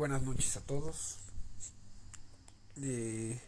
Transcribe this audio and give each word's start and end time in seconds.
buenas 0.00 0.22
noches 0.22 0.56
a 0.56 0.60
todos. 0.62 1.18
Eh, 2.80 3.38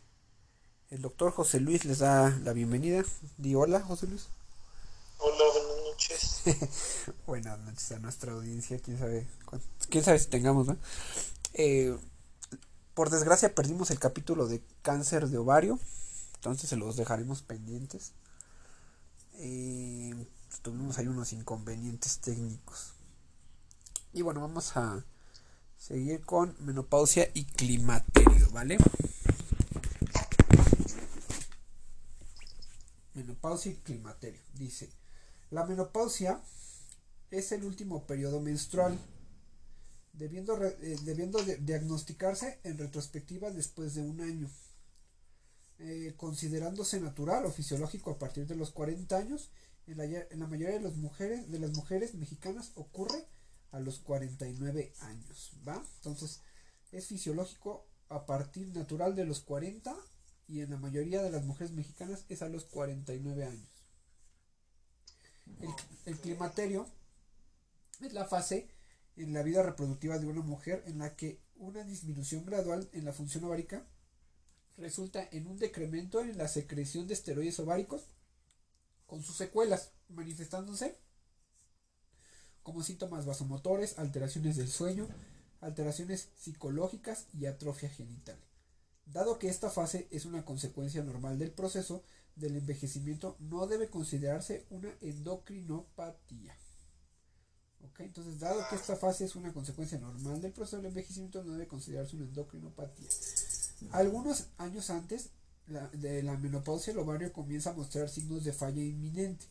el 0.91 1.01
doctor 1.01 1.33
José 1.33 1.61
Luis 1.61 1.87
les 1.87 2.01
da 2.01 2.29
la 2.45 2.53
bienvenida. 2.53 3.03
Di 3.39 3.55
hola, 3.55 3.81
José 3.81 4.07
Luis. 4.07 4.29
Hola, 5.17 5.45
buenas 5.55 5.87
noches. 5.87 6.43
buenas 7.27 7.59
noches 7.61 7.93
a 7.93 8.01
nuestra 8.01 8.35
audiencia. 8.35 8.79
Quién 8.81 8.99
sabe, 8.99 9.27
quién 9.89 10.05
sabe 10.05 10.19
si 10.19 10.27
tengamos, 10.27 10.67
¿no? 10.67 10.77
Eh, 11.55 11.97
por 12.93 13.09
desgracia 13.09 13.55
perdimos 13.55 13.91
el 13.91 13.99
capítulo 13.99 14.47
de 14.47 14.63
cáncer 14.83 15.29
de 15.29 15.39
ovario. 15.39 15.79
Entonces 16.35 16.69
se 16.69 16.77
los 16.77 16.97
dejaremos 16.97 17.41
pendientes. 17.41 18.13
Eh, 19.37 20.27
tuvimos 20.61 20.99
ahí 20.99 21.07
unos 21.07 21.33
inconvenientes 21.33 22.19
técnicos. 22.19 22.93
Y 24.13 24.21
bueno, 24.21 24.43
vamos 24.43 24.77
a 24.77 25.03
seguir 25.83 26.25
con 26.25 26.55
menopausia 26.61 27.29
y 27.35 27.45
climaterio, 27.45 28.49
¿vale? 28.53 28.79
Menopausia 33.15 33.73
y 33.73 33.77
climaterio. 33.77 34.41
Dice, 34.55 34.91
la 35.51 35.67
menopausia 35.67 36.41
es 37.33 37.51
el 37.51 37.65
último 37.65 38.07
periodo 38.07 38.41
menstrual, 38.41 38.97
debiendo, 40.13 40.63
eh, 40.65 40.97
debiendo 41.03 41.43
diagnosticarse 41.43 42.61
en 42.63 42.79
retrospectiva 42.79 43.51
después 43.51 43.97
de 43.97 44.03
un 44.03 44.21
año. 44.21 44.49
Eh, 45.81 46.15
considerándose 46.17 47.01
natural 47.01 47.45
o 47.45 47.51
fisiológico 47.51 48.13
a 48.13 48.19
partir 48.21 48.47
de 48.47 48.55
los 48.55 48.71
40 48.71 49.17
años, 49.17 49.51
en 49.89 49.97
la, 49.97 50.05
en 50.05 50.39
la 50.39 50.47
mayoría 50.47 50.77
de 50.77 50.81
las 50.81 50.95
mujeres, 50.95 51.51
de 51.51 51.59
las 51.59 51.73
mujeres 51.73 52.15
mexicanas 52.15 52.71
ocurre 52.77 53.27
a 53.73 53.81
los 53.81 53.99
49 53.99 54.93
años, 55.01 55.53
¿va? 55.67 55.85
Entonces, 55.97 56.41
es 56.93 57.07
fisiológico 57.07 57.87
a 58.09 58.27
partir 58.27 58.69
natural 58.69 59.17
de 59.17 59.25
los 59.25 59.41
40 59.41 59.95
y 60.47 60.61
en 60.61 60.71
la 60.71 60.77
mayoría 60.77 61.23
de 61.23 61.31
las 61.31 61.45
mujeres 61.45 61.73
mexicanas 61.73 62.25
es 62.29 62.43
a 62.43 62.49
los 62.49 62.65
49 62.67 63.45
años. 63.45 63.69
El, 66.05 66.19
climaterio 66.19 66.87
es 68.01 68.13
la 68.13 68.27
fase 68.27 68.69
en 69.17 69.33
la 69.33 69.43
vida 69.43 69.63
reproductiva 69.63 70.19
de 70.19 70.27
una 70.27 70.43
mujer 70.43 70.83
en 70.87 70.99
la 70.99 71.17
que 71.17 71.41
una 71.57 71.85
disminución 71.85 72.45
gradual 72.45 72.89
en 72.93 73.05
la 73.05 73.13
función 73.13 73.45
ovárica 73.45 73.87
resulta 74.77 75.29
en 75.31 75.47
un 75.47 75.59
decremento 75.59 76.21
en 76.21 76.37
la 76.37 76.49
secreción 76.49 77.07
de 77.07 77.15
esteroides 77.15 77.61
ováricos 77.61 78.09
con 79.07 79.23
sus 79.23 79.37
secuelas 79.37 79.93
manifestándose 80.09 80.99
como 82.63 82.83
síntomas 82.83 83.27
vasomotores, 83.27 83.99
alteraciones 83.99 84.57
del 84.57 84.69
sueño, 84.69 85.09
alteraciones 85.61 86.29
psicológicas 86.37 87.27
y 87.39 87.47
atrofia 87.47 87.89
genital. 87.89 88.37
Dado 89.07 89.39
que 89.39 89.49
esta 89.49 89.71
fase 89.71 90.09
es 90.11 90.25
una 90.25 90.45
consecuencia 90.45 91.03
normal 91.03 91.39
del 91.39 91.51
proceso 91.51 92.03
del 92.37 92.57
envejecimiento, 92.57 93.37
no 93.41 93.67
debe 93.67 93.89
considerarse 93.89 94.65
una 94.71 94.91
endocrinopatía. 95.01 96.57
Entonces, 97.99 98.39
dado 98.41 98.61
que 98.71 98.77
esta 98.77 98.97
fase 98.97 99.25
es 99.25 99.37
una 99.37 99.53
consecuencia 99.53 99.99
normal 99.99 100.41
del 100.41 100.53
proceso 100.53 100.77
del 100.77 100.87
envejecimiento, 100.87 101.43
no 101.45 101.53
debe 101.53 101.67
considerarse 101.67 102.17
una 102.17 102.25
endocrinopatía. 102.25 103.09
Algunos 103.91 104.49
años 104.59 104.89
antes 104.91 105.31
de 105.93 106.23
la 106.23 106.37
menopausia, 106.37 106.93
el 106.93 106.99
ovario 106.99 107.33
comienza 107.33 107.71
a 107.71 107.75
mostrar 107.75 108.09
signos 108.09 108.45
de 108.45 108.53
falla 108.53 108.83
inminente 108.83 109.47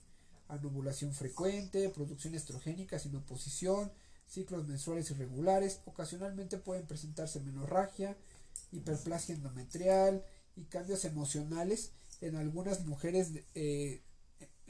anovulación 0.52 1.14
frecuente, 1.14 1.90
producción 1.90 2.36
estrogénica 2.36 3.00
sin 3.00 3.16
oposición, 3.16 3.92
ciclos 4.28 4.68
menstruales 4.68 5.10
irregulares, 5.12 5.82
ocasionalmente 5.86 6.58
pueden 6.58 6.86
presentarse 6.86 7.40
menorragia, 7.40 8.18
hiperplasia 8.72 9.36
endometrial 9.36 10.24
y 10.56 10.64
cambios 10.66 11.06
emocionales 11.06 11.92
en 12.22 12.36
algunas 12.36 12.86
mujeres 12.86 13.32
eh, 13.56 14.02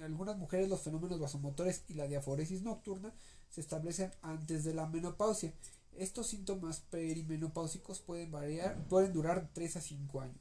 algunas 0.01 0.37
mujeres 0.37 0.69
los 0.69 0.81
fenómenos 0.81 1.19
vasomotores 1.19 1.83
y 1.87 1.93
la 1.93 2.07
diaforesis 2.07 2.63
nocturna 2.63 3.13
se 3.49 3.61
establecen 3.61 4.11
antes 4.21 4.63
de 4.63 4.73
la 4.73 4.87
menopausia. 4.87 5.53
Estos 5.97 6.27
síntomas 6.27 6.79
perimenopáusicos 6.89 7.99
pueden 7.99 8.31
variar, 8.31 8.83
pueden 8.87 9.13
durar 9.13 9.49
3 9.53 9.77
a 9.77 9.81
5 9.81 10.21
años. 10.21 10.37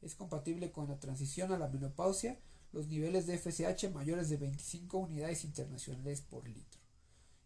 Es 0.00 0.14
compatible 0.14 0.70
con 0.70 0.88
la 0.88 0.98
transición 0.98 1.52
a 1.52 1.58
la 1.58 1.68
menopausia 1.68 2.38
los 2.72 2.88
niveles 2.88 3.26
de 3.26 3.38
FSH 3.38 3.90
mayores 3.92 4.28
de 4.28 4.38
25 4.38 4.98
unidades 4.98 5.44
internacionales 5.44 6.22
por 6.22 6.48
litro. 6.48 6.80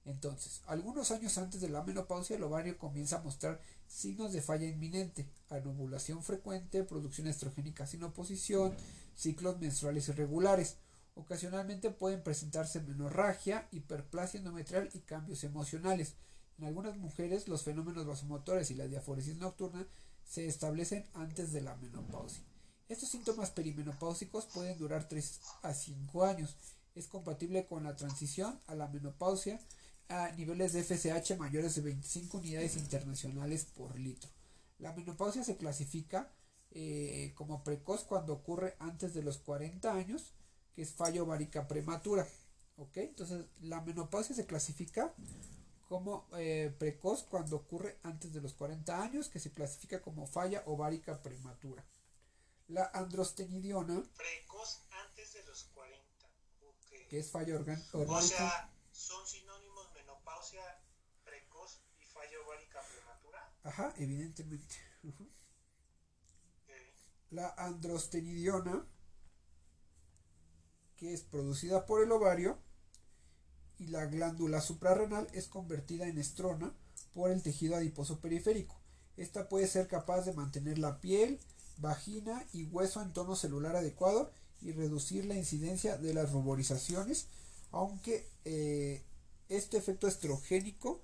Entonces, 0.06 0.62
algunos 0.66 1.10
años 1.10 1.36
antes 1.36 1.60
de 1.60 1.68
la 1.68 1.82
menopausia, 1.82 2.36
el 2.36 2.44
ovario 2.44 2.78
comienza 2.78 3.16
a 3.16 3.22
mostrar 3.22 3.60
signos 3.88 4.32
de 4.32 4.40
falla 4.40 4.66
inminente, 4.66 5.26
anovulación 5.50 6.22
frecuente, 6.22 6.84
producción 6.84 7.26
estrogénica 7.26 7.86
sin 7.86 8.04
oposición, 8.04 8.72
ciclos 9.16 9.58
menstruales 9.58 10.08
irregulares. 10.08 10.76
Ocasionalmente 11.16 11.90
pueden 11.90 12.22
presentarse 12.22 12.80
menorragia, 12.80 13.66
hiperplasia 13.72 14.38
endometrial 14.38 14.90
y 14.94 15.00
cambios 15.00 15.42
emocionales. 15.42 16.14
En 16.58 16.66
algunas 16.66 16.96
mujeres, 16.96 17.48
los 17.48 17.64
fenómenos 17.64 18.06
vasomotores 18.06 18.70
y 18.70 18.74
la 18.74 18.86
diaforesis 18.86 19.36
nocturna 19.38 19.88
se 20.24 20.46
establecen 20.46 21.04
antes 21.14 21.52
de 21.52 21.62
la 21.62 21.74
menopausia. 21.76 22.44
Estos 22.88 23.08
síntomas 23.08 23.50
perimenopáusicos 23.50 24.46
pueden 24.46 24.78
durar 24.78 25.08
3 25.08 25.40
a 25.62 25.74
5 25.74 26.24
años. 26.24 26.54
Es 26.94 27.08
compatible 27.08 27.66
con 27.66 27.82
la 27.82 27.96
transición 27.96 28.60
a 28.66 28.76
la 28.76 28.86
menopausia 28.86 29.60
a 30.08 30.30
niveles 30.32 30.72
de 30.72 30.84
FSH 30.84 31.36
mayores 31.36 31.74
de 31.74 31.82
25 31.82 32.38
unidades 32.38 32.76
internacionales 32.76 33.66
por 33.76 33.98
litro. 33.98 34.30
La 34.78 34.92
menopausia 34.92 35.42
se 35.42 35.56
clasifica 35.56 36.30
eh, 36.70 37.32
como 37.34 37.64
precoz 37.64 38.04
cuando 38.04 38.34
ocurre 38.34 38.76
antes 38.78 39.14
de 39.14 39.22
los 39.22 39.38
40 39.38 39.92
años, 39.92 40.32
que 40.74 40.82
es 40.82 40.92
fallo 40.92 41.24
ovárica 41.24 41.66
prematura. 41.66 42.24
¿Ok? 42.76 42.98
Entonces, 42.98 43.46
la 43.62 43.80
menopausia 43.80 44.36
se 44.36 44.46
clasifica 44.46 45.12
como 45.88 46.28
eh, 46.36 46.72
precoz 46.78 47.24
cuando 47.24 47.56
ocurre 47.56 47.98
antes 48.04 48.32
de 48.32 48.40
los 48.40 48.52
40 48.52 49.02
años, 49.02 49.28
que 49.28 49.40
se 49.40 49.50
clasifica 49.50 50.00
como 50.02 50.26
falla 50.26 50.62
ovárica 50.66 51.20
prematura. 51.20 51.84
La 52.68 52.90
androstenidiona. 52.94 54.02
Precoz 54.16 54.82
antes 55.06 55.32
de 55.34 55.44
los 55.44 55.64
40. 55.74 56.04
Que 57.08 57.20
es 57.20 57.30
falla 57.30 57.54
orgánica. 57.54 57.98
O 57.98 58.22
sea, 58.22 58.72
son 58.90 59.26
sinónimos 59.26 59.92
menopausia 59.94 60.62
precoz 61.24 61.80
y 62.00 62.04
falla 62.04 62.40
ovárica 62.44 62.80
prematura. 62.92 63.52
Ajá, 63.62 63.94
evidentemente. 63.98 64.74
La 67.30 67.50
androstenidiona, 67.56 68.86
que 70.96 71.12
es 71.12 71.22
producida 71.22 71.86
por 71.86 72.02
el 72.02 72.10
ovario, 72.10 72.58
y 73.78 73.88
la 73.88 74.06
glándula 74.06 74.60
suprarrenal 74.60 75.28
es 75.32 75.48
convertida 75.48 76.06
en 76.06 76.18
estrona 76.18 76.74
por 77.12 77.30
el 77.30 77.42
tejido 77.42 77.76
adiposo 77.76 78.20
periférico. 78.20 78.80
Esta 79.16 79.48
puede 79.48 79.66
ser 79.66 79.86
capaz 79.88 80.22
de 80.22 80.32
mantener 80.32 80.78
la 80.78 81.00
piel, 81.00 81.40
vagina 81.78 82.44
y 82.52 82.64
hueso 82.64 83.02
en 83.02 83.12
tono 83.12 83.36
celular 83.36 83.76
adecuado 83.76 84.30
y 84.62 84.72
reducir 84.72 85.24
la 85.26 85.34
incidencia 85.34 85.96
de 85.98 86.14
las 86.14 86.32
ruborizaciones, 86.32 87.26
aunque 87.70 88.26
eh, 88.44 89.02
este 89.48 89.76
efecto 89.76 90.08
estrogénico 90.08 91.00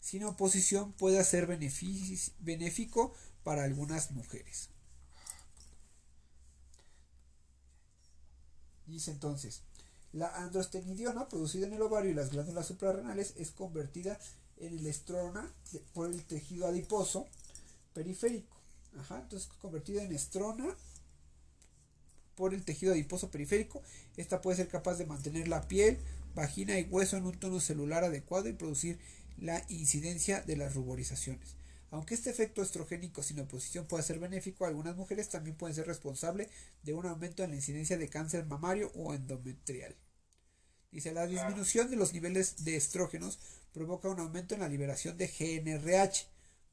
sin 0.00 0.24
oposición 0.24 0.92
puede 0.92 1.22
ser 1.24 1.46
benéfico 1.46 3.12
para 3.42 3.64
algunas 3.64 4.10
mujeres. 4.12 4.70
Dice 8.86 9.10
entonces, 9.10 9.62
la 10.12 10.28
androstenidiona 10.36 11.28
producida 11.28 11.66
en 11.66 11.74
el 11.74 11.82
ovario 11.82 12.10
y 12.10 12.14
las 12.14 12.30
glándulas 12.30 12.66
suprarrenales 12.66 13.34
es 13.36 13.50
convertida 13.50 14.18
en 14.58 14.78
el 14.78 14.86
estrona 14.86 15.52
por 15.92 16.08
el 16.10 16.24
tejido 16.24 16.66
adiposo 16.66 17.26
periférico 17.92 18.55
Ajá, 18.98 19.20
entonces 19.22 19.48
convertida 19.60 20.02
en 20.02 20.12
estrona 20.12 20.76
por 22.34 22.54
el 22.54 22.64
tejido 22.64 22.92
adiposo 22.92 23.30
periférico. 23.30 23.82
Esta 24.16 24.40
puede 24.40 24.56
ser 24.56 24.68
capaz 24.68 24.96
de 24.96 25.06
mantener 25.06 25.48
la 25.48 25.66
piel, 25.68 25.98
vagina 26.34 26.78
y 26.78 26.84
hueso 26.84 27.16
en 27.16 27.26
un 27.26 27.38
tono 27.38 27.60
celular 27.60 28.04
adecuado 28.04 28.48
y 28.48 28.52
producir 28.52 28.98
la 29.38 29.64
incidencia 29.68 30.40
de 30.42 30.56
las 30.56 30.74
ruborizaciones. 30.74 31.56
Aunque 31.90 32.14
este 32.14 32.30
efecto 32.30 32.62
estrogénico 32.62 33.22
sin 33.22 33.40
oposición 33.40 33.86
puede 33.86 34.02
ser 34.02 34.18
benéfico, 34.18 34.66
algunas 34.66 34.96
mujeres 34.96 35.28
también 35.28 35.56
pueden 35.56 35.74
ser 35.74 35.86
responsables 35.86 36.48
de 36.82 36.92
un 36.92 37.06
aumento 37.06 37.42
en 37.42 37.50
la 37.50 37.56
incidencia 37.56 37.96
de 37.96 38.08
cáncer 38.08 38.44
mamario 38.46 38.90
o 38.94 39.14
endometrial. 39.14 39.94
Dice, 40.90 41.12
la 41.12 41.26
disminución 41.26 41.90
de 41.90 41.96
los 41.96 42.12
niveles 42.12 42.64
de 42.64 42.76
estrógenos 42.76 43.38
provoca 43.72 44.08
un 44.08 44.20
aumento 44.20 44.54
en 44.54 44.60
la 44.60 44.68
liberación 44.68 45.16
de 45.16 45.28
GNRH 45.28 46.26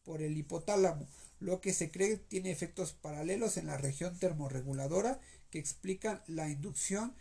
por 0.04 0.22
el 0.22 0.38
hipotálamo, 0.38 1.08
lo 1.44 1.60
que 1.60 1.74
se 1.74 1.92
cree 1.92 2.16
tiene 2.16 2.52
efectos 2.52 2.94
paralelos 2.94 3.58
en 3.58 3.68
la 3.68 3.78
región 3.78 4.18
termorreguladora 4.18 5.20
que 5.50 5.60
explican 5.60 6.24
la 6.28 6.48
inducción 6.50 7.14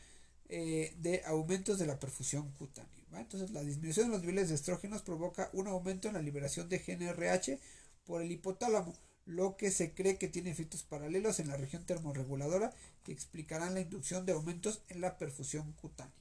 eh, 0.49 0.95
de 0.99 1.25
aumentos 1.25 1.79
de 1.79 1.87
la 1.87 1.99
perfusión 1.99 2.53
cutánea. 2.53 2.91
Entonces, 3.15 3.51
la 3.51 3.63
disminución 3.63 4.07
de 4.07 4.13
los 4.13 4.21
niveles 4.21 4.49
de 4.49 4.55
estrógenos 4.55 5.03
provoca 5.03 5.51
un 5.53 5.67
aumento 5.67 6.07
en 6.07 6.15
la 6.15 6.23
liberación 6.23 6.69
de 6.69 6.79
GNRH 6.79 7.59
por 8.05 8.23
el 8.23 8.31
hipotálamo, 8.31 8.95
lo 9.27 9.57
que 9.57 9.73
se 9.73 9.93
cree 9.93 10.19
que 10.19 10.29
tiene 10.29 10.51
efectos 10.51 10.85
paralelos 10.85 11.41
en 11.41 11.49
la 11.49 11.57
región 11.57 11.85
termorreguladora 11.85 12.73
que 13.03 13.13
explicarán 13.13 13.75
la 13.75 13.81
inducción 13.81 14.25
de 14.25 14.33
aumentos 14.33 14.83
en 14.89 15.01
la 15.01 15.19
perfusión 15.19 15.73
cutánea. 15.73 16.15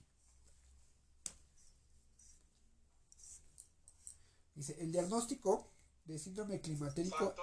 Dice, 4.55 4.75
el 4.79 4.91
diagnóstico 4.91 5.71
de 6.05 6.17
síndrome 6.17 6.59
climatérico... 6.59 7.35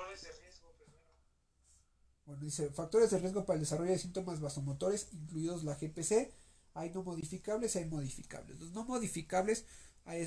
Bueno, 2.28 2.44
dice, 2.44 2.68
factores 2.68 3.10
de 3.10 3.18
riesgo 3.20 3.46
para 3.46 3.54
el 3.54 3.62
desarrollo 3.62 3.90
de 3.90 3.98
síntomas 3.98 4.38
vasomotores, 4.38 5.08
incluidos 5.12 5.64
la 5.64 5.76
GPC. 5.76 6.30
Hay 6.74 6.90
no 6.90 7.02
modificables 7.02 7.74
y 7.74 7.78
hay 7.78 7.86
modificables. 7.86 8.60
Los 8.60 8.72
no 8.72 8.84
modificables 8.84 9.64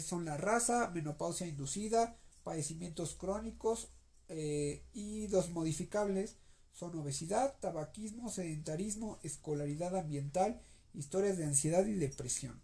son 0.03 0.25
la 0.25 0.35
raza, 0.35 0.89
menopausia 0.89 1.45
inducida, 1.45 2.17
padecimientos 2.43 3.13
crónicos 3.13 3.89
eh, 4.29 4.83
y 4.93 5.27
los 5.27 5.51
modificables 5.51 6.37
son 6.73 6.97
obesidad, 6.97 7.55
tabaquismo, 7.59 8.31
sedentarismo, 8.31 9.19
escolaridad 9.21 9.95
ambiental, 9.95 10.59
historias 10.95 11.37
de 11.37 11.45
ansiedad 11.45 11.85
y 11.85 11.93
depresión. 11.93 12.59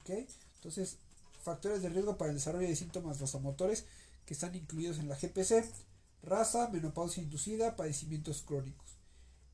¿Ok? 0.00 0.10
Entonces, 0.56 0.98
factores 1.44 1.82
de 1.82 1.88
riesgo 1.88 2.18
para 2.18 2.30
el 2.30 2.36
desarrollo 2.38 2.66
de 2.66 2.74
síntomas 2.74 3.20
vasomotores 3.20 3.84
que 4.26 4.34
están 4.34 4.56
incluidos 4.56 4.98
en 4.98 5.08
la 5.08 5.14
GPC, 5.14 5.70
raza, 6.22 6.68
menopausia 6.68 7.22
inducida, 7.22 7.76
padecimientos 7.76 8.42
crónicos. 8.42 8.98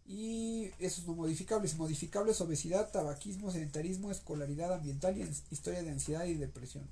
Y 0.06 0.70
esos 0.78 1.06
no 1.06 1.14
modificables, 1.14 1.76
modificables, 1.76 2.40
obesidad, 2.40 2.90
tabaquismo, 2.90 3.50
sedentarismo, 3.50 4.10
escolaridad 4.10 4.72
ambiental 4.72 5.18
y 5.18 5.22
historia 5.50 5.82
de 5.82 5.90
ansiedad 5.90 6.24
y 6.26 6.34
depresión. 6.34 6.88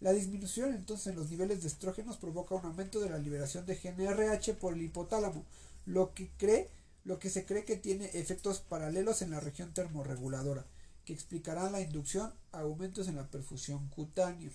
La 0.00 0.12
disminución 0.12 0.74
entonces 0.74 1.08
en 1.08 1.16
los 1.16 1.30
niveles 1.30 1.62
de 1.62 1.68
estrógenos 1.68 2.16
provoca 2.16 2.54
un 2.54 2.64
aumento 2.64 3.00
de 3.00 3.10
la 3.10 3.18
liberación 3.18 3.66
de 3.66 3.76
GNRH 3.76 4.54
por 4.54 4.74
el 4.74 4.82
hipotálamo, 4.82 5.44
lo 5.86 6.14
que 6.14 6.30
cree 6.38 6.70
lo 7.04 7.18
que 7.18 7.30
se 7.30 7.44
cree 7.44 7.64
que 7.64 7.76
tiene 7.76 8.06
efectos 8.14 8.60
paralelos 8.60 9.22
en 9.22 9.30
la 9.30 9.40
región 9.40 9.74
termorreguladora, 9.74 10.64
que 11.04 11.12
explicarán 11.12 11.72
la 11.72 11.80
inducción 11.80 12.32
a 12.52 12.60
aumentos 12.60 13.08
en 13.08 13.16
la 13.16 13.28
perfusión 13.28 13.88
cutánea. 13.88 14.50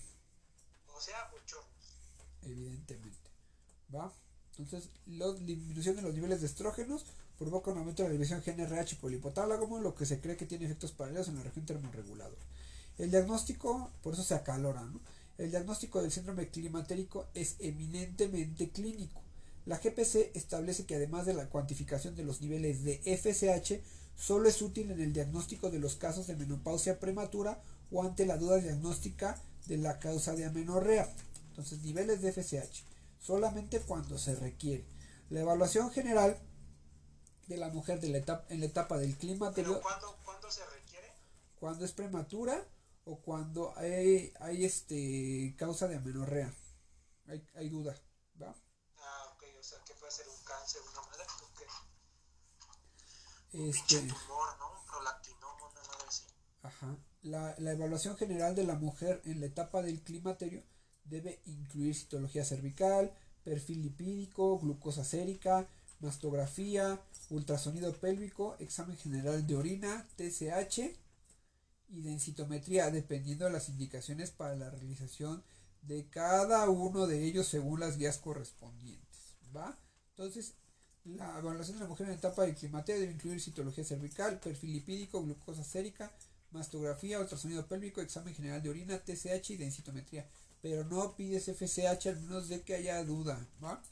O 0.96 1.00
sea, 1.00 1.30
mucho. 1.30 1.56
Evidentemente. 2.42 3.30
¿Va? 3.94 4.12
Entonces, 4.58 4.90
la 5.06 5.32
disminución 5.32 5.96
de 5.96 6.02
los 6.02 6.14
niveles 6.14 6.40
de 6.40 6.46
estrógenos 6.46 7.04
provoca 7.38 7.70
un 7.70 7.78
aumento 7.78 8.02
de 8.02 8.08
la 8.08 8.12
liberación 8.14 8.42
GNRH 8.44 8.96
por 8.96 9.12
el 9.12 9.20
lo 9.82 9.94
que 9.94 10.04
se 10.04 10.20
cree 10.20 10.36
que 10.36 10.46
tiene 10.46 10.64
efectos 10.64 10.90
paralelos 10.90 11.28
en 11.28 11.36
la 11.36 11.44
región 11.44 11.64
termorreguladora. 11.64 12.42
El 12.98 13.10
diagnóstico, 13.12 13.90
por 14.02 14.14
eso 14.14 14.24
se 14.24 14.34
acalora, 14.34 14.82
¿no? 14.82 15.00
El 15.38 15.50
diagnóstico 15.50 16.02
del 16.02 16.10
síndrome 16.10 16.48
climatérico 16.48 17.28
es 17.32 17.54
eminentemente 17.60 18.70
clínico. 18.70 19.22
La 19.66 19.78
GPC 19.78 20.32
establece 20.34 20.84
que 20.84 20.96
además 20.96 21.26
de 21.26 21.34
la 21.34 21.48
cuantificación 21.48 22.16
de 22.16 22.24
los 22.24 22.40
niveles 22.40 22.82
de 22.82 22.98
FSH, 23.04 23.80
solo 24.16 24.48
es 24.48 24.60
útil 24.60 24.90
en 24.90 25.00
el 25.00 25.12
diagnóstico 25.12 25.70
de 25.70 25.78
los 25.78 25.94
casos 25.94 26.26
de 26.26 26.34
menopausia 26.34 26.98
prematura 26.98 27.62
o 27.92 28.02
ante 28.02 28.26
la 28.26 28.36
duda 28.36 28.56
diagnóstica 28.56 29.40
de 29.66 29.76
la 29.76 30.00
causa 30.00 30.34
de 30.34 30.46
amenorrea. 30.46 31.08
Entonces, 31.50 31.82
niveles 31.82 32.20
de 32.20 32.32
FSH, 32.32 32.82
solamente 33.18 33.80
cuando 33.80 34.18
se 34.18 34.34
requiere. 34.34 34.86
La 35.30 35.40
evaluación 35.40 35.90
general 35.90 36.40
de 37.46 37.56
la 37.56 37.68
mujer 37.68 38.00
de 38.00 38.08
la 38.08 38.18
etapa, 38.18 38.46
en 38.50 38.60
la 38.60 38.66
etapa 38.66 38.98
del 38.98 39.16
climaterio. 39.16 39.72
¿Pero 39.74 39.82
cuándo, 39.82 40.18
cuándo 40.24 40.50
se 40.50 40.64
requiere? 40.66 41.12
Cuando 41.56 41.84
es 41.84 41.92
prematura 41.92 42.66
o 43.04 43.20
cuando 43.20 43.76
hay, 43.76 44.32
hay 44.40 44.64
este 44.64 45.54
causa 45.58 45.88
de 45.88 45.96
amenorrea. 45.96 46.54
Hay, 47.26 47.46
hay 47.54 47.68
duda, 47.68 47.94
¿va? 48.40 48.54
Ah, 48.96 49.32
ok, 49.34 49.42
o 49.58 49.62
sea, 49.62 49.78
que 49.84 49.94
puede 49.94 50.12
ser 50.12 50.28
un 50.28 50.42
cáncer, 50.44 50.80
una 50.92 51.02
madre, 51.02 51.24
ok. 51.42 51.60
Este, 53.52 53.98
Pinche 53.98 54.00
tumor, 54.08 54.58
¿no? 54.58 54.78
Un 54.80 54.86
prolactinoma, 54.86 55.66
una 55.70 55.82
madre 55.82 56.04
así. 56.06 56.24
ajá. 56.62 56.96
La, 57.22 57.54
la 57.58 57.72
evaluación 57.72 58.16
general 58.16 58.54
de 58.54 58.64
la 58.64 58.74
mujer 58.76 59.20
en 59.24 59.40
la 59.40 59.46
etapa 59.46 59.82
del 59.82 60.02
climaterio 60.02 60.62
debe 61.08 61.40
incluir 61.46 61.94
citología 61.94 62.44
cervical, 62.44 63.12
perfil 63.44 63.82
lipídico, 63.82 64.58
glucosa 64.58 65.04
sérica, 65.04 65.68
mastografía, 66.00 67.00
ultrasonido 67.30 67.92
pélvico, 67.92 68.56
examen 68.58 68.96
general 68.96 69.46
de 69.46 69.56
orina, 69.56 70.06
TSH 70.16 70.94
y 71.90 72.02
densitometría, 72.02 72.90
dependiendo 72.90 73.46
de 73.46 73.52
las 73.52 73.68
indicaciones 73.68 74.30
para 74.30 74.54
la 74.54 74.70
realización 74.70 75.42
de 75.82 76.06
cada 76.08 76.68
uno 76.68 77.06
de 77.06 77.24
ellos 77.24 77.48
según 77.48 77.80
las 77.80 77.96
guías 77.96 78.18
correspondientes. 78.18 79.36
¿Va? 79.56 79.76
Entonces, 80.10 80.54
la 81.04 81.38
evaluación 81.38 81.78
de 81.78 81.84
la 81.84 81.88
mujer 81.88 82.08
en 82.08 82.14
etapa 82.14 82.42
del 82.42 82.54
climaterio 82.54 83.00
debe 83.00 83.14
incluir 83.14 83.40
citología 83.40 83.84
cervical, 83.84 84.38
perfil 84.40 84.72
lipídico, 84.74 85.22
glucosa 85.22 85.64
sérica, 85.64 86.12
mastografía, 86.50 87.20
ultrasonido 87.20 87.66
pélvico, 87.66 88.00
examen 88.00 88.34
general 88.34 88.62
de 88.62 88.70
orina, 88.70 88.98
TSH 88.98 89.50
y 89.50 89.56
densitometría. 89.56 90.26
Pero 90.62 90.84
no 90.84 91.14
pides 91.14 91.46
FSH 91.46 92.08
al 92.08 92.20
menos 92.20 92.48
de 92.48 92.62
que 92.62 92.74
haya 92.74 93.02
duda, 93.04 93.46
¿va? 93.62 93.82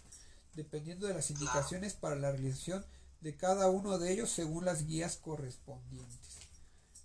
Dependiendo 0.55 1.07
de 1.07 1.15
las 1.15 1.31
indicaciones 1.31 1.95
para 1.95 2.17
la 2.17 2.33
realización 2.33 2.85
de 3.21 3.37
cada 3.37 3.71
uno 3.71 3.99
de 3.99 4.13
ellos 4.13 4.31
según 4.31 4.65
las 4.65 4.87
guías 4.87 5.17
correspondientes. 5.17 6.17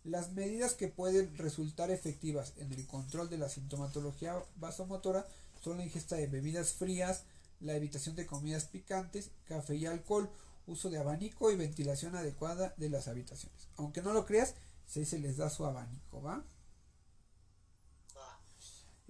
Las 0.03 0.31
medidas 0.31 0.73
que 0.73 0.87
pueden 0.87 1.37
resultar 1.37 1.91
efectivas 1.91 2.53
en 2.57 2.71
el 2.73 2.87
control 2.87 3.29
de 3.29 3.37
la 3.37 3.49
sintomatología 3.49 4.35
vasomotora 4.55 5.27
son 5.63 5.77
la 5.77 5.83
ingesta 5.83 6.15
de 6.15 6.27
bebidas 6.27 6.73
frías, 6.73 7.23
la 7.59 7.75
evitación 7.75 8.15
de 8.15 8.25
comidas 8.25 8.65
picantes, 8.65 9.29
café 9.45 9.75
y 9.75 9.85
alcohol, 9.85 10.29
uso 10.65 10.89
de 10.89 10.97
abanico 10.97 11.51
y 11.51 11.55
ventilación 11.55 12.15
adecuada 12.15 12.73
de 12.77 12.89
las 12.89 13.07
habitaciones. 13.07 13.67
Aunque 13.77 14.01
no 14.01 14.13
lo 14.13 14.25
creas, 14.25 14.55
si 14.87 15.05
se 15.05 15.19
les 15.19 15.37
da 15.37 15.49
su 15.49 15.65
abanico. 15.65 16.21
Va. 16.21 16.43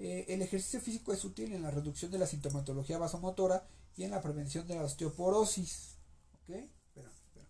Eh, 0.04 0.26
el 0.34 0.42
ejercicio 0.42 0.82
físico 0.82 1.14
es 1.14 1.24
útil 1.24 1.54
en 1.54 1.62
la 1.62 1.70
reducción 1.70 2.10
de 2.10 2.18
la 2.18 2.26
sintomatología 2.26 2.98
vasomotora 2.98 3.68
y 3.96 4.04
en 4.04 4.10
la 4.10 4.20
prevención 4.20 4.68
de 4.68 4.74
la 4.74 4.82
osteoporosis. 4.82 6.00
¿Ok? 6.34 6.50
Espera, 6.50 7.12
espera. 7.12 7.46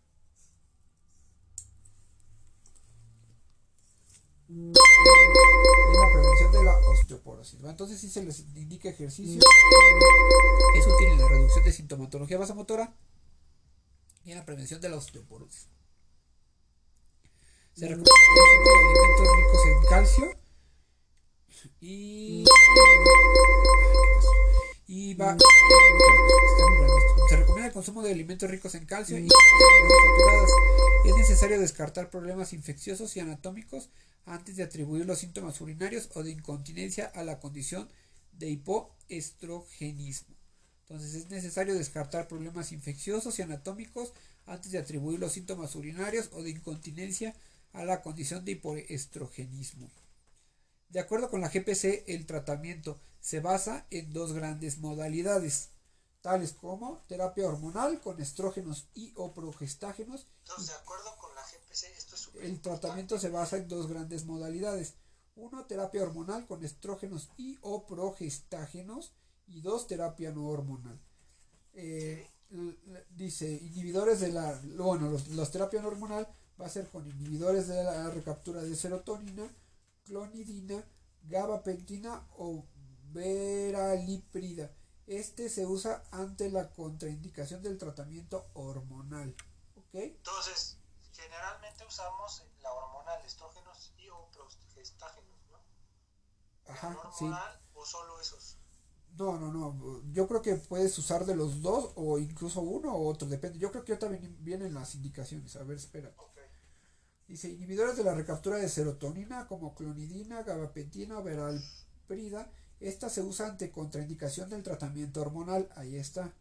En 4.49 4.73
la 4.73 6.11
prevención 6.11 6.51
de 6.51 6.63
la 6.65 6.77
osteoporosis. 6.89 7.63
Entonces, 7.63 8.01
si 8.01 8.09
se 8.09 8.21
les 8.21 8.41
indica 8.41 8.89
ejercicio, 8.89 9.39
es 10.75 10.87
útil 10.87 11.07
en 11.07 11.19
la 11.19 11.29
reducción 11.29 11.63
de 11.63 11.71
sintomatología 11.71 12.37
vasomotora 12.37 12.93
y 14.25 14.31
en 14.31 14.39
la 14.39 14.45
prevención 14.45 14.81
de 14.81 14.89
la 14.89 14.97
osteoporosis. 14.97 15.69
Se 17.75 17.87
recomienda 17.87 18.11
el 18.11 18.77
alimentos 18.77 19.37
ricos 19.37 19.65
en 19.65 19.89
calcio 19.89 20.41
y 21.79 22.43
y 24.87 25.13
va 25.13 25.37
se 27.29 27.37
recomienda 27.37 27.67
el 27.67 27.73
consumo 27.73 28.01
de 28.01 28.11
alimentos 28.11 28.49
ricos 28.49 28.75
en 28.75 28.85
calcio 28.85 29.17
y 29.17 29.29
saturadas. 29.29 30.51
Es 31.05 31.15
necesario 31.15 31.61
descartar 31.61 32.09
problemas 32.09 32.51
infecciosos 32.51 33.15
y 33.15 33.21
anatómicos 33.21 33.89
antes 34.25 34.57
de 34.57 34.63
atribuir 34.63 35.05
los 35.05 35.19
síntomas 35.19 35.61
urinarios 35.61 36.09
o 36.13 36.23
de 36.23 36.31
incontinencia 36.31 37.05
a 37.05 37.23
la 37.23 37.39
condición 37.39 37.87
de 38.33 38.49
hipoestrogenismo. 38.49 40.35
Entonces 40.81 41.15
es 41.15 41.29
necesario 41.29 41.73
descartar 41.73 42.27
problemas 42.27 42.73
infecciosos 42.73 43.39
y 43.39 43.43
anatómicos 43.43 44.11
antes 44.45 44.73
de 44.73 44.79
atribuir 44.79 45.19
los 45.19 45.31
síntomas 45.31 45.73
urinarios 45.75 46.29
o 46.33 46.43
de 46.43 46.49
incontinencia 46.49 47.33
a 47.71 47.85
la 47.85 48.01
condición 48.01 48.43
de 48.43 48.51
hipoestrogenismo. 48.53 49.89
De 50.91 50.99
acuerdo 50.99 51.29
con 51.29 51.39
la 51.39 51.47
GPC, 51.47 52.03
el 52.07 52.25
tratamiento 52.25 52.99
se 53.21 53.39
basa 53.39 53.85
en 53.91 54.11
dos 54.11 54.33
grandes 54.33 54.79
modalidades, 54.79 55.69
tales 56.21 56.51
como 56.51 57.01
terapia 57.07 57.47
hormonal 57.47 58.01
con 58.01 58.19
estrógenos 58.19 58.89
y 58.93 59.13
o 59.15 59.33
progestágenos. 59.33 60.27
Entonces, 60.39 60.67
de 60.67 60.73
acuerdo 60.73 61.15
con 61.17 61.33
la 61.33 61.41
GPC, 61.43 61.97
esto 61.97 62.15
es 62.15 62.29
El 62.43 62.59
tratamiento 62.59 63.17
se 63.17 63.29
basa 63.29 63.55
en 63.55 63.69
dos 63.69 63.87
grandes 63.87 64.25
modalidades. 64.25 64.95
Uno, 65.35 65.65
terapia 65.65 66.03
hormonal 66.03 66.45
con 66.45 66.63
estrógenos 66.65 67.29
y 67.37 67.57
o 67.61 67.87
progestágenos. 67.87 69.13
Y 69.47 69.61
dos, 69.61 69.87
terapia 69.87 70.31
no 70.31 70.47
hormonal. 70.49 70.99
Eh, 71.73 72.27
dice, 73.15 73.49
inhibidores 73.49 74.19
de 74.19 74.33
la... 74.33 74.59
Bueno, 74.77 75.09
los, 75.09 75.29
los 75.29 75.51
terapia 75.51 75.81
no 75.81 75.87
hormonal 75.87 76.27
va 76.59 76.65
a 76.65 76.69
ser 76.69 76.89
con 76.89 77.09
inhibidores 77.09 77.69
de 77.69 77.81
la 77.81 78.09
recaptura 78.09 78.61
de 78.61 78.75
serotonina, 78.75 79.49
clonidina, 80.05 80.83
gabapentina 81.23 82.27
o 82.37 82.65
veraliprida. 83.11 84.71
Este 85.07 85.49
se 85.49 85.65
usa 85.65 86.03
ante 86.11 86.49
la 86.49 86.71
contraindicación 86.71 87.61
del 87.61 87.77
tratamiento 87.77 88.47
hormonal. 88.53 89.35
¿Ok? 89.75 89.95
Entonces, 89.95 90.77
generalmente 91.11 91.85
usamos 91.85 92.45
la 92.61 92.71
hormonal, 92.71 93.23
estrógenos 93.25 93.93
y 93.97 94.09
o 94.09 94.29
progestágenos, 94.31 95.37
¿no? 95.49 95.59
Ajá, 96.71 96.89
¿La 96.89 97.11
sí. 97.11 97.25
hormonal 97.25 97.61
o 97.73 97.85
solo 97.85 98.21
esos? 98.21 98.57
No, 99.17 99.37
no, 99.37 99.51
no. 99.51 100.01
Yo 100.13 100.27
creo 100.27 100.41
que 100.41 100.55
puedes 100.55 100.97
usar 100.97 101.25
de 101.25 101.35
los 101.35 101.61
dos 101.61 101.91
o 101.95 102.17
incluso 102.17 102.61
uno 102.61 102.95
o 102.95 103.09
otro, 103.09 103.27
depende. 103.27 103.59
Yo 103.59 103.71
creo 103.71 103.83
que 103.83 103.91
ahorita 103.91 104.07
vienen, 104.07 104.37
vienen 104.39 104.73
las 104.73 104.95
indicaciones. 104.95 105.55
A 105.57 105.63
ver, 105.63 105.77
espera. 105.77 106.13
Dice, 107.31 107.49
inhibidores 107.49 107.95
de 107.95 108.03
la 108.03 108.13
recaptura 108.13 108.57
de 108.57 108.67
serotonina 108.67 109.47
como 109.47 109.73
clonidina, 109.73 110.43
gabapentina 110.43 111.17
o 111.19 111.23
veralprida. 111.23 112.51
Esta 112.81 113.09
se 113.09 113.21
usa 113.21 113.47
ante 113.47 113.71
contraindicación 113.71 114.49
del 114.49 114.63
tratamiento 114.63 115.21
hormonal. 115.21 115.69
Ahí 115.75 115.95
está. 115.95 116.33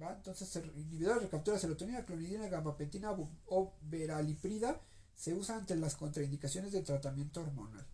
¿Va? 0.00 0.14
Entonces, 0.14 0.54
inhibidores 0.76 1.18
de 1.20 1.26
recaptura 1.26 1.56
de 1.56 1.60
serotonina, 1.62 2.04
clonidina, 2.06 2.48
gabapentina 2.48 3.10
o- 3.46 3.72
veraliprida 3.82 4.80
se 5.14 5.34
usa 5.34 5.56
ante 5.56 5.76
las 5.76 5.96
contraindicaciones 5.96 6.72
del 6.72 6.84
tratamiento 6.84 7.40
hormonal. 7.40 7.86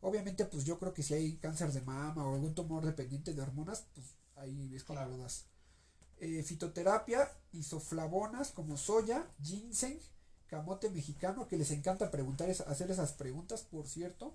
Obviamente, 0.00 0.46
pues 0.46 0.64
yo 0.64 0.78
creo 0.78 0.94
que 0.94 1.02
si 1.02 1.14
hay 1.14 1.36
cáncer 1.36 1.70
de 1.72 1.82
mama 1.82 2.26
o 2.26 2.34
algún 2.34 2.54
tumor 2.54 2.84
dependiente 2.86 3.34
de 3.34 3.42
hormonas, 3.42 3.86
pues 3.94 4.06
ahí 4.36 4.74
es 4.74 4.84
cuando 4.84 5.16
lo 5.16 5.22
das. 5.22 5.46
Eh, 6.18 6.42
fitoterapia, 6.42 7.30
isoflavonas 7.52 8.50
como 8.52 8.76
soya, 8.78 9.26
ginseng, 9.42 10.00
camote 10.54 10.88
mexicano, 10.90 11.48
que 11.48 11.56
les 11.56 11.70
encanta 11.72 12.10
preguntar, 12.12 12.48
hacer 12.48 12.88
esas 12.90 13.12
preguntas, 13.12 13.62
por 13.62 13.88
cierto. 13.88 14.34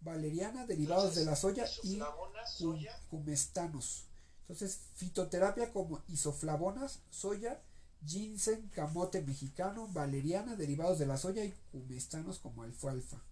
Valeriana, 0.00 0.66
derivados 0.66 1.14
de 1.14 1.24
la 1.24 1.34
soya 1.36 1.64
y 1.82 1.98
cum- 1.98 2.06
soya. 2.46 2.94
cumestanos. 3.10 4.04
Entonces, 4.42 4.78
fitoterapia 4.94 5.72
como 5.72 6.02
isoflavonas, 6.08 7.00
soya, 7.10 7.60
ginseng, 8.04 8.68
camote 8.68 9.22
mexicano, 9.22 9.88
valeriana, 9.88 10.54
derivados 10.54 10.98
de 10.98 11.06
la 11.06 11.16
soya 11.16 11.44
y 11.44 11.52
cumestanos 11.72 12.38
como 12.38 12.62
alfalfa. 12.62 13.22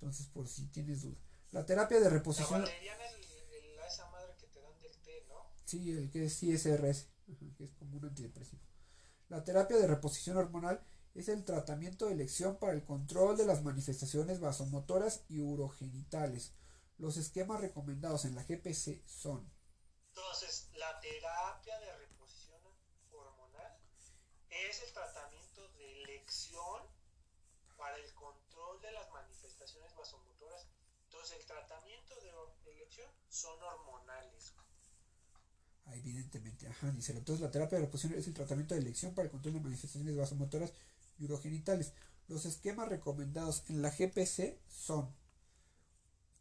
Entonces, 0.00 0.26
por 0.26 0.48
si 0.48 0.66
tienes 0.68 1.02
duda. 1.02 1.16
La 1.52 1.64
terapia 1.66 1.98
de 1.98 2.04
La 2.04 2.10
reposición. 2.10 2.62
valeriana 2.62 3.04
es 3.04 3.14
el- 3.14 3.64
el- 3.64 3.78
esa 3.86 4.10
madre 4.10 4.32
que 4.40 4.46
te 4.48 4.60
dan 4.60 4.78
del 4.80 4.92
té, 5.02 5.24
¿no? 5.28 5.34
Sí, 5.66 5.90
el 5.92 6.10
que 6.10 6.24
es 6.24 6.42
ISRS, 6.42 7.06
que 7.56 7.64
es 7.64 7.70
como 7.78 7.96
un 7.98 8.06
antidepresivo. 8.06 8.62
La 9.28 9.44
terapia 9.44 9.76
de 9.76 9.86
reposición 9.86 10.36
hormonal 10.38 10.80
es 11.16 11.28
el 11.28 11.44
tratamiento 11.44 12.06
de 12.06 12.12
elección 12.12 12.58
para 12.58 12.74
el 12.74 12.84
control 12.84 13.38
de 13.38 13.46
las 13.46 13.62
manifestaciones 13.64 14.38
vasomotoras 14.38 15.24
y 15.28 15.40
urogenitales. 15.40 16.52
Los 16.98 17.16
esquemas 17.16 17.60
recomendados 17.60 18.26
en 18.26 18.34
la 18.34 18.42
GPC 18.42 19.02
son 19.06 19.50
Entonces, 20.08 20.68
la 20.74 21.00
terapia 21.00 21.80
de 21.80 21.96
reposición 21.96 22.60
hormonal 23.12 23.78
es 24.50 24.82
el 24.82 24.92
tratamiento 24.92 25.68
de 25.78 26.02
elección 26.02 26.82
para 27.78 27.96
el 27.96 28.14
control 28.14 28.80
de 28.82 28.92
las 28.92 29.10
manifestaciones 29.10 29.96
vasomotoras. 29.96 30.66
Entonces, 31.04 31.38
el 31.40 31.46
tratamiento 31.46 32.14
de 32.20 32.72
elección 32.72 33.10
son 33.30 33.58
hormonales. 33.62 34.52
Ah, 35.86 35.94
evidentemente, 35.94 36.66
ajá, 36.66 36.90
dice. 36.90 37.12
Entonces 37.12 37.40
la 37.40 37.50
terapia 37.50 37.78
de 37.78 37.84
reposición 37.84 38.18
es 38.18 38.26
el 38.26 38.34
tratamiento 38.34 38.74
de 38.74 38.80
elección 38.80 39.14
para 39.14 39.26
el 39.26 39.30
control 39.30 39.54
de 39.54 39.60
manifestaciones 39.60 40.16
vasomotoras 40.16 40.72
urogenitales. 41.20 41.92
Los 42.28 42.44
esquemas 42.44 42.88
recomendados 42.88 43.64
en 43.68 43.82
la 43.82 43.90
GPC 43.90 44.58
son 44.68 45.08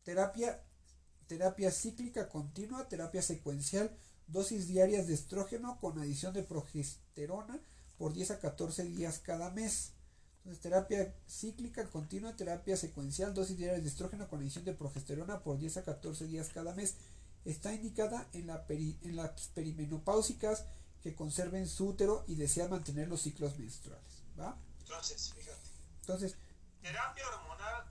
terapia, 0.04 0.64
terapia 1.28 1.72
cíclica 1.72 2.30
continua, 2.30 2.88
terapia 2.88 3.22
secuencial, 3.22 3.96
dosis 4.28 4.68
diarias 4.68 5.08
de 5.08 5.14
estrógeno 5.14 5.80
con 5.80 6.00
adición 6.00 6.34
de 6.34 6.44
progesterona 6.44 7.60
por 7.98 8.14
10 8.14 8.32
a 8.32 8.40
14 8.40 8.86
días 8.86 9.20
cada 9.20 9.52
mes. 9.52 9.92
Entonces, 10.40 10.62
terapia 10.62 11.16
cíclica 11.28 11.90
continua, 11.90 12.36
terapia 12.36 12.78
secuencial, 12.78 13.34
dosis 13.34 13.58
diarias 13.58 13.84
de 13.84 13.90
estrógeno 13.90 14.28
con 14.28 14.42
adición 14.42 14.66
de 14.66 14.74
progesterona 14.74 15.42
por 15.44 15.58
10 15.58 15.78
a 15.78 15.84
14 15.84 16.28
días 16.28 16.50
cada 16.50 16.74
mes 16.74 16.96
está 17.46 17.74
indicada 17.74 18.28
en, 18.34 18.50
en 18.50 19.16
las 19.16 19.48
perimenopáusicas 19.54 20.66
que 21.02 21.16
conserven 21.16 21.68
su 21.68 21.88
útero 21.88 22.26
y 22.28 22.36
desean 22.36 22.72
mantener 22.72 23.08
los 23.08 23.22
ciclos 23.22 23.58
menstruales. 23.60 24.15
¿Va? 24.40 24.58
Entonces, 24.80 25.34
fíjate. 25.34 25.70
Entonces, 26.02 26.38
Terapia 26.82 27.28
hormonal 27.30 27.86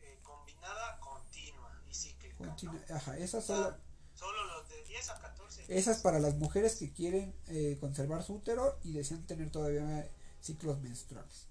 eh, 0.00 0.18
combinada 0.22 0.98
continua 1.00 1.82
y 1.90 1.94
cíclica. 1.94 2.56
ajá, 2.94 3.18
esas 3.18 3.44
son 3.44 3.60
la- 3.60 3.78
Solo 4.14 4.44
los 4.46 4.68
de 4.70 4.82
10 4.84 5.10
a 5.10 5.20
14 5.20 5.66
días. 5.66 5.70
esas 5.78 5.98
para 5.98 6.18
las 6.18 6.36
mujeres 6.36 6.76
que 6.76 6.90
quieren 6.92 7.38
eh, 7.48 7.76
conservar 7.78 8.22
su 8.22 8.36
útero 8.36 8.78
y 8.82 8.92
desean 8.94 9.26
tener 9.26 9.50
todavía 9.50 10.10
ciclos 10.40 10.80
menstruales. 10.80 11.48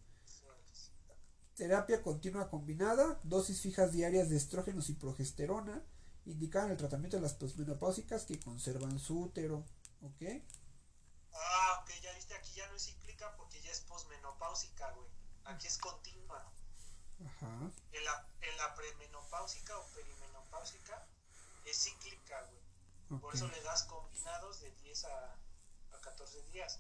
Terapia 1.55 2.01
continua 2.01 2.49
combinada, 2.49 3.19
dosis 3.23 3.61
fijas 3.61 3.91
diarias 3.93 4.29
de 4.29 4.35
estrógenos 4.35 4.89
y 4.89 4.93
progesterona, 4.93 5.81
indicaban 6.25 6.71
el 6.71 6.77
tratamiento 6.77 7.15
de 7.17 7.21
las 7.23 7.33
posmenopáusicas 7.35 8.25
que 8.25 8.39
conservan 8.39 8.99
su 8.99 9.21
útero. 9.21 9.63
¿Ok? 10.01 10.23
Ah, 11.33 11.79
ok, 11.81 11.91
ya 12.01 12.13
viste, 12.13 12.33
aquí 12.33 12.51
ya 12.55 12.67
no 12.67 12.75
es 12.75 12.81
porque 13.37 13.61
ya 13.61 13.71
es 13.71 13.81
posmenopáusica, 13.81 14.91
güey. 14.91 15.09
Aquí 15.45 15.67
es 15.67 15.77
continua. 15.77 16.51
Ajá. 17.25 17.71
En 17.91 18.05
la, 18.05 18.27
en 18.41 18.57
la 18.57 18.75
premenopáusica 18.75 19.77
o 19.77 19.85
perimenopáusica 19.93 21.07
es 21.65 21.77
cíclica, 21.83 22.41
güey. 22.49 23.21
Por 23.21 23.35
eso 23.35 23.47
le 23.47 23.61
das 23.61 23.83
combinados 23.83 24.61
de 24.61 24.71
10 24.71 25.05
a, 25.05 25.35
a 25.93 26.01
14 26.01 26.41
días. 26.51 26.79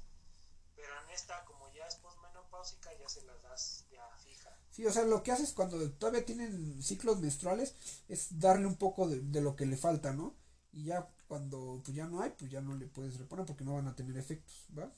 Pero 0.75 0.91
en 1.03 1.09
esta, 1.11 1.45
como 1.45 1.71
ya 1.71 1.85
es 1.85 1.95
posmenopáusica, 1.95 2.91
ya 2.99 3.07
se 3.07 3.21
las 3.23 3.41
das 3.43 3.85
ya 3.91 4.09
fija. 4.17 4.49
Sí, 4.71 4.85
o 4.85 4.91
sea, 4.91 5.03
lo 5.03 5.23
que 5.23 5.31
haces 5.31 5.53
cuando 5.53 5.89
todavía 5.93 6.25
tienen 6.25 6.81
ciclos 6.83 7.19
menstruales 7.19 7.75
es 8.09 8.39
darle 8.39 8.65
un 8.65 8.75
poco 8.75 9.07
de, 9.07 9.21
de 9.21 9.41
lo 9.41 9.55
que 9.55 9.65
le 9.65 9.77
falta, 9.77 10.11
¿no? 10.11 10.35
Y 10.73 10.85
ya 10.85 11.07
cuando 11.27 11.81
pues 11.83 11.95
ya 11.95 12.05
no 12.05 12.21
hay, 12.21 12.31
pues 12.31 12.51
ya 12.51 12.59
no 12.59 12.75
le 12.75 12.87
puedes 12.87 13.17
reponer 13.17 13.45
porque 13.45 13.63
no 13.63 13.75
van 13.75 13.87
a 13.87 13.95
tener 13.95 14.17
efectos, 14.17 14.67
¿va? 14.77 14.91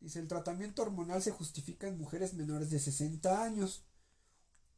Dice, 0.00 0.18
el 0.18 0.28
tratamiento 0.28 0.82
hormonal 0.82 1.22
se 1.22 1.30
justifica 1.30 1.86
en 1.86 1.98
mujeres 1.98 2.34
menores 2.34 2.70
de 2.70 2.78
60 2.80 3.42
años. 3.42 3.82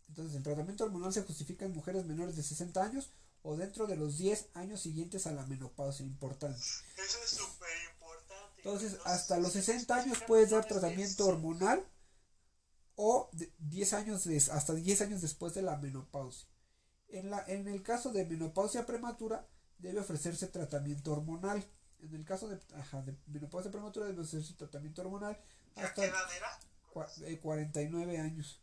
Entonces, 0.08 0.34
el 0.36 0.42
tratamiento 0.42 0.84
hormonal 0.84 1.12
se 1.12 1.22
justifica 1.22 1.64
en 1.64 1.72
mujeres 1.72 2.04
menores 2.06 2.36
de 2.36 2.42
60 2.42 2.82
años 2.82 3.10
o 3.42 3.56
dentro 3.56 3.86
de 3.86 3.96
los 3.96 4.18
10 4.18 4.48
años 4.54 4.80
siguientes 4.80 5.26
a 5.26 5.32
la 5.32 5.46
menopausia, 5.46 6.04
importante. 6.04 6.58
Eso 6.58 7.18
es 7.24 7.30
súper 7.30 7.68
importante. 7.92 8.52
Entonces, 8.58 8.98
hasta 9.04 9.38
los 9.38 9.52
se 9.52 9.62
60 9.62 9.94
años 9.96 10.18
puedes 10.26 10.50
dar 10.50 10.62
de 10.64 10.68
tratamiento 10.68 11.26
hormonal 11.26 11.84
o 12.96 13.28
de- 13.32 13.52
10 13.58 13.92
años 13.94 14.24
des- 14.24 14.48
hasta 14.50 14.74
10 14.74 15.00
años 15.00 15.20
después 15.22 15.54
de 15.54 15.62
la 15.62 15.76
menopausia. 15.76 16.48
En, 17.08 17.30
la, 17.30 17.44
en 17.46 17.68
el 17.68 17.82
caso 17.82 18.12
de 18.12 18.24
menopausia 18.24 18.86
prematura, 18.86 19.46
debe 19.78 20.00
ofrecerse 20.00 20.46
tratamiento 20.48 21.12
hormonal. 21.12 21.64
En 22.02 22.14
el 22.14 22.24
caso 22.24 22.48
de, 22.48 22.58
ajá, 22.74 23.02
de 23.02 23.16
menopausia 23.26 23.70
prematura, 23.70 24.06
debe 24.06 24.20
ofrecerse 24.20 24.54
tratamiento 24.54 25.02
hormonal 25.02 25.38
¿Ya 25.76 25.82
hasta 25.84 25.94
qué 26.02 26.08
edad 26.08 26.36
era? 26.36 26.48
cua- 26.92 27.10
eh, 27.24 27.38
49 27.40 28.18
años. 28.18 28.60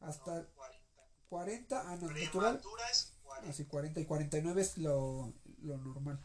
Hasta 0.00 0.40
No, 0.42 0.46
40. 0.54 0.82
40 1.28 1.90
años 1.90 2.02
natural. 2.12 2.58
Prematura 2.58 2.90
es 2.90 3.12
40. 3.24 3.50
Así 3.50 3.64
40 3.64 4.00
y 4.00 4.04
49 4.04 4.60
es 4.62 4.78
lo, 4.78 5.32
lo 5.62 5.78
normal 5.78 6.20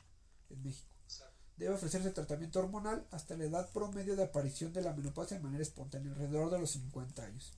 en 0.50 0.62
México. 0.63 0.89
Exacto. 1.05 1.33
Debe 1.55 1.74
ofrecerse 1.75 2.12
tratamiento 2.12 2.59
hormonal 2.59 3.07
hasta 3.12 3.36
la 3.38 3.45
edad 3.45 3.71
promedio 3.71 4.15
de 4.15 4.24
aparición 4.24 4.74
de 4.74 4.81
la 4.81 4.93
menopausia 4.93 5.38
de 5.38 5.43
manera 5.43 5.63
espontánea, 5.63 6.12
alrededor 6.12 6.51
de 6.51 6.59
los 6.59 6.71
50 6.71 7.24
años. 7.24 7.53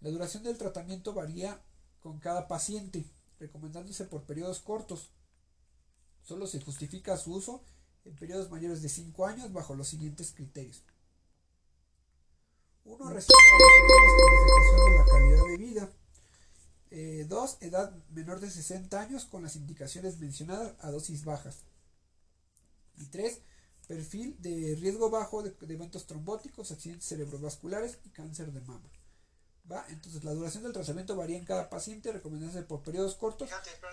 La 0.00 0.10
duración 0.10 0.42
del 0.44 0.56
tratamiento 0.58 1.12
varía 1.12 1.60
con 2.00 2.20
cada 2.20 2.46
paciente, 2.46 3.04
recomendándose 3.40 4.04
por 4.04 4.22
periodos 4.24 4.60
cortos. 4.60 5.10
Solo 6.24 6.46
se 6.46 6.60
justifica 6.60 7.16
su 7.18 7.34
uso 7.34 7.62
en 8.04 8.16
periodos 8.16 8.50
mayores 8.50 8.82
de 8.82 8.88
5 8.88 9.26
años 9.26 9.52
bajo 9.52 9.74
los 9.74 9.88
siguientes 9.88 10.32
criterios. 10.32 10.82
Uno, 12.84 13.04
síntomas 13.08 13.20
con 14.70 14.90
de 14.90 14.98
la 14.98 15.04
calidad 15.04 15.46
de 15.46 15.56
vida. 15.56 15.90
Eh, 16.90 17.26
dos, 17.28 17.58
edad 17.60 17.94
menor 18.10 18.40
de 18.40 18.50
60 18.50 19.00
años 19.00 19.24
con 19.26 19.42
las 19.42 19.56
indicaciones 19.56 20.18
mencionadas 20.18 20.74
a 20.80 20.90
dosis 20.90 21.24
bajas. 21.24 21.64
Y 22.96 23.06
tres, 23.06 23.40
perfil 23.86 24.36
de 24.40 24.76
riesgo 24.76 25.10
bajo 25.10 25.42
de 25.42 25.54
eventos 25.68 26.06
trombóticos, 26.06 26.70
accidentes 26.70 27.08
cerebrovasculares 27.08 27.98
y 28.04 28.10
cáncer 28.10 28.52
de 28.52 28.60
mama. 28.60 28.88
¿Va? 29.70 29.86
Entonces 29.88 30.24
la 30.24 30.34
duración 30.34 30.62
del 30.62 30.72
tratamiento 30.72 31.16
varía 31.16 31.38
en 31.38 31.44
cada 31.44 31.70
paciente, 31.70 32.12
recomendándose 32.12 32.62
por 32.62 32.82
periodos 32.82 33.14
cortos 33.14 33.48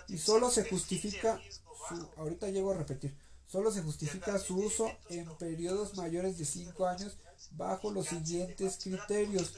y 0.09 0.17
solo 0.17 0.49
se 0.49 0.65
justifica 0.65 1.39
su, 1.87 2.09
ahorita 2.17 2.49
llego 2.49 2.71
a 2.71 2.77
repetir, 2.77 3.17
solo 3.45 3.71
se 3.71 3.81
justifica 3.81 4.37
su 4.37 4.57
uso 4.57 4.91
en 5.09 5.25
periodos 5.37 5.95
mayores 5.95 6.37
de 6.37 6.45
5 6.45 6.85
años 6.85 7.17
bajo 7.51 7.91
los 7.91 8.07
siguientes 8.07 8.79
criterios. 8.81 9.53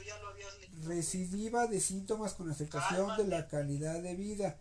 Recidiva 0.82 1.66
de 1.66 1.80
síntomas 1.80 2.34
con 2.34 2.50
afectación 2.50 3.16
de 3.16 3.26
la 3.26 3.48
calidad 3.48 4.02
de 4.02 4.14
vida. 4.14 4.60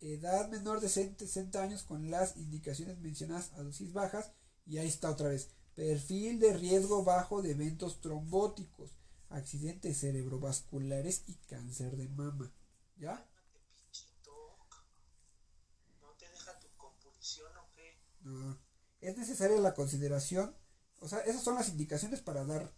Edad 0.00 0.50
menor 0.50 0.80
de 0.80 0.88
60 0.88 1.62
años 1.62 1.82
con 1.82 2.10
las 2.10 2.36
indicaciones 2.36 2.98
mencionadas 2.98 3.52
a 3.54 3.62
dosis 3.62 3.92
bajas. 3.92 4.32
Y 4.66 4.78
ahí 4.78 4.88
está 4.88 5.10
otra 5.10 5.28
vez. 5.28 5.48
Perfil 5.74 6.38
de 6.38 6.52
riesgo 6.52 7.04
bajo 7.04 7.42
de 7.42 7.52
eventos 7.52 8.00
trombóticos, 8.00 8.90
accidentes 9.28 10.00
cerebrovasculares 10.00 11.24
y 11.26 11.34
cáncer 11.46 11.96
de 11.96 12.08
mama. 12.08 12.52
¿Ya? 12.96 13.26
Pinche 13.74 14.06
toc. 14.22 14.84
infección 17.08 17.50
o 17.56 17.70
qué? 17.74 17.98
No. 18.20 18.58
Es 19.00 19.16
necesaria 19.16 19.58
la 19.58 19.74
consideración, 19.74 20.56
o 21.00 21.08
sea, 21.08 21.20
esas 21.20 21.42
son 21.42 21.56
las 21.56 21.68
indicaciones 21.68 22.20
para 22.20 22.44
dar 22.44 22.72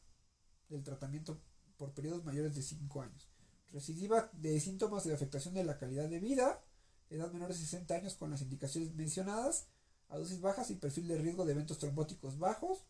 el 0.70 0.82
tratamiento 0.82 1.40
por 1.76 1.94
periodos 1.94 2.24
mayores 2.24 2.54
de 2.54 2.62
5 2.62 3.02
años. 3.02 3.28
Recidiva 3.70 4.30
de 4.32 4.58
síntomas 4.60 5.04
de 5.04 5.14
afectación 5.14 5.54
de 5.54 5.64
la 5.64 5.78
calidad 5.78 6.08
de 6.08 6.18
vida, 6.18 6.64
edad 7.10 7.30
menor 7.32 7.48
de 7.48 7.54
60 7.54 7.94
años 7.94 8.14
con 8.14 8.30
las 8.30 8.42
indicaciones 8.42 8.94
mencionadas, 8.94 9.68
a 10.08 10.18
dosis 10.18 10.40
bajas 10.40 10.70
y 10.70 10.76
perfil 10.76 11.08
de 11.08 11.18
riesgo 11.18 11.44
de 11.44 11.52
eventos 11.52 11.78
trombóticos 11.78 12.38
bajos, 12.38 12.84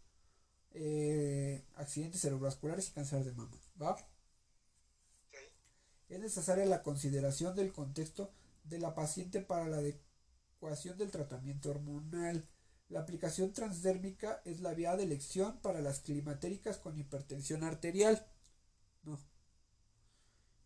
eh, 0.78 1.64
accidentes 1.76 2.20
cerebrovasculares 2.20 2.88
y 2.88 2.92
cáncer 2.92 3.24
de 3.24 3.32
mama. 3.32 3.56
¿Va? 3.80 3.96
Es 6.08 6.20
necesaria 6.20 6.66
la 6.66 6.82
consideración 6.82 7.56
del 7.56 7.72
contexto 7.72 8.30
de 8.64 8.78
la 8.78 8.94
paciente 8.94 9.40
para 9.40 9.66
la 9.68 9.78
adecuación 9.78 10.98
del 10.98 11.10
tratamiento 11.10 11.70
hormonal. 11.70 12.46
La 12.88 13.00
aplicación 13.00 13.52
transdérmica 13.52 14.42
es 14.44 14.60
la 14.60 14.74
vía 14.74 14.96
de 14.96 15.04
elección 15.04 15.58
para 15.60 15.80
las 15.80 16.00
climatéricas 16.00 16.76
con 16.76 16.98
hipertensión 16.98 17.64
arterial. 17.64 18.24
No. 19.02 19.18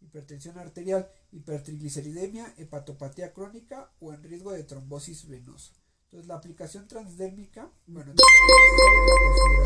Hipertensión 0.01 0.59
arterial, 0.59 1.09
hipertrigliceridemia, 1.31 2.53
hepatopatía 2.57 3.33
crónica 3.33 3.93
o 4.01 4.13
en 4.13 4.23
riesgo 4.23 4.53
de 4.53 4.65
trombosis 4.65 5.29
venosa. 5.29 5.73
Entonces, 6.11 6.27
la 6.27 6.35
aplicación 6.35 6.89
transdérmica, 6.89 7.71
bueno, 7.87 8.13
la 8.13 8.17
consideración 8.17 9.53
del 9.53 9.60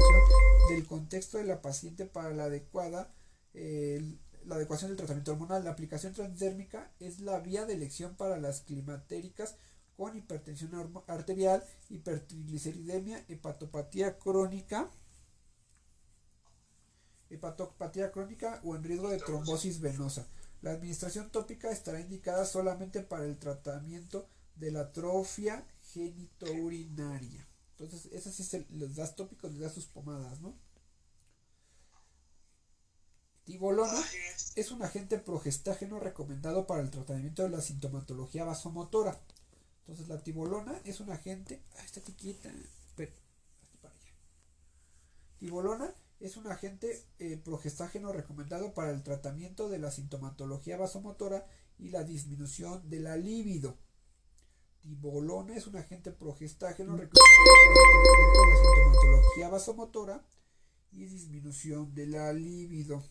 contexto 1.14 1.38
de 1.38 1.44
la 1.44 1.62
paciente 1.62 2.06
para 2.06 2.34
la 2.34 2.44
adecuada, 2.46 3.14
la 3.52 4.56
adecuación 4.56 4.90
del 4.90 4.96
tratamiento 4.96 5.30
hormonal. 5.30 5.62
La 5.62 5.70
aplicación 5.70 6.12
transdérmica 6.12 6.92
es 6.98 7.20
la 7.20 7.38
vía 7.38 7.66
de 7.66 7.74
elección 7.74 8.16
para 8.16 8.36
las 8.36 8.62
climatéricas 8.62 9.54
con 9.96 10.16
hipertensión 10.16 10.72
arterial, 11.06 11.62
hipertrigliceridemia, 11.88 13.24
hepatopatía 13.28 14.18
crónica, 14.18 14.90
hepatopatía 17.30 18.10
crónica 18.10 18.60
o 18.64 18.74
en 18.74 18.82
riesgo 18.82 19.08
de 19.08 19.18
trombosis 19.18 19.80
venosa. 19.80 20.26
La 20.62 20.72
administración 20.72 21.30
tópica 21.30 21.70
estará 21.70 22.00
indicada 22.00 22.44
solamente 22.44 23.02
para 23.02 23.24
el 23.24 23.38
tratamiento 23.38 24.28
de 24.56 24.72
la 24.72 24.80
atrofia 24.80 25.64
genitourinaria. 25.92 27.46
Entonces, 27.78 28.10
esas 28.12 28.34
sí 28.34 28.66
les 28.70 28.96
das 28.96 29.14
tópicos, 29.14 29.52
les 29.52 29.60
das 29.60 29.74
sus 29.74 29.86
pomadas, 29.86 30.40
¿no? 30.40 30.58
Tibolona 33.44 34.02
es 34.56 34.70
un 34.70 34.82
agente 34.82 35.18
progestágeno 35.18 36.00
recomendado 36.00 36.66
para 36.66 36.80
el 36.80 36.90
tratamiento 36.90 37.42
de 37.42 37.50
la 37.50 37.60
sintomatología 37.60 38.44
vasomotora. 38.44 39.20
Entonces 39.80 40.08
la 40.08 40.22
tibolona 40.22 40.80
es 40.84 41.00
un 41.00 41.10
agente... 41.10 41.62
Ah, 41.76 41.84
está 41.84 42.00
quieta. 42.00 42.50
Tibolona 45.38 45.92
es 46.20 46.38
un 46.38 46.46
agente 46.46 47.04
eh, 47.18 47.36
progestágeno 47.36 48.12
recomendado 48.12 48.72
para 48.72 48.92
el 48.92 49.02
tratamiento 49.02 49.68
de 49.68 49.78
la 49.78 49.90
sintomatología 49.90 50.78
vasomotora 50.78 51.46
y 51.78 51.90
la 51.90 52.02
disminución 52.02 52.88
de 52.88 53.00
la 53.00 53.18
libido. 53.18 53.76
Tibolona 54.80 55.54
es 55.54 55.66
un 55.66 55.76
agente 55.76 56.12
progestágeno 56.12 56.96
recomendado 56.96 57.34
para 57.44 57.66
el 57.66 57.74
tratamiento 57.74 58.40
de 58.40 58.48
la 58.48 58.62
sintomatología 58.62 59.48
vasomotora 59.50 60.24
y 60.92 61.04
disminución 61.04 61.94
de 61.94 62.06
la 62.06 62.32
libido. 62.32 63.02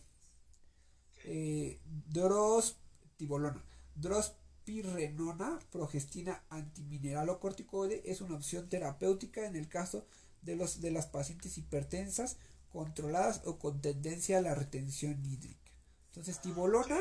Eh, 1.24 1.80
drospibolona. 2.10 3.64
Drospirenona, 3.94 5.58
progestina 5.70 6.42
antimineralocorticoide, 6.50 8.02
es 8.04 8.20
una 8.20 8.36
opción 8.36 8.68
terapéutica 8.68 9.46
en 9.46 9.56
el 9.56 9.68
caso 9.68 10.04
de, 10.42 10.56
los, 10.56 10.80
de 10.80 10.90
las 10.90 11.06
pacientes 11.06 11.56
hipertensas, 11.58 12.36
controladas 12.70 13.42
o 13.44 13.58
con 13.58 13.80
tendencia 13.80 14.38
a 14.38 14.42
la 14.42 14.54
retención 14.54 15.24
hídrica. 15.24 15.70
Entonces, 16.08 16.40
tibolona 16.40 16.98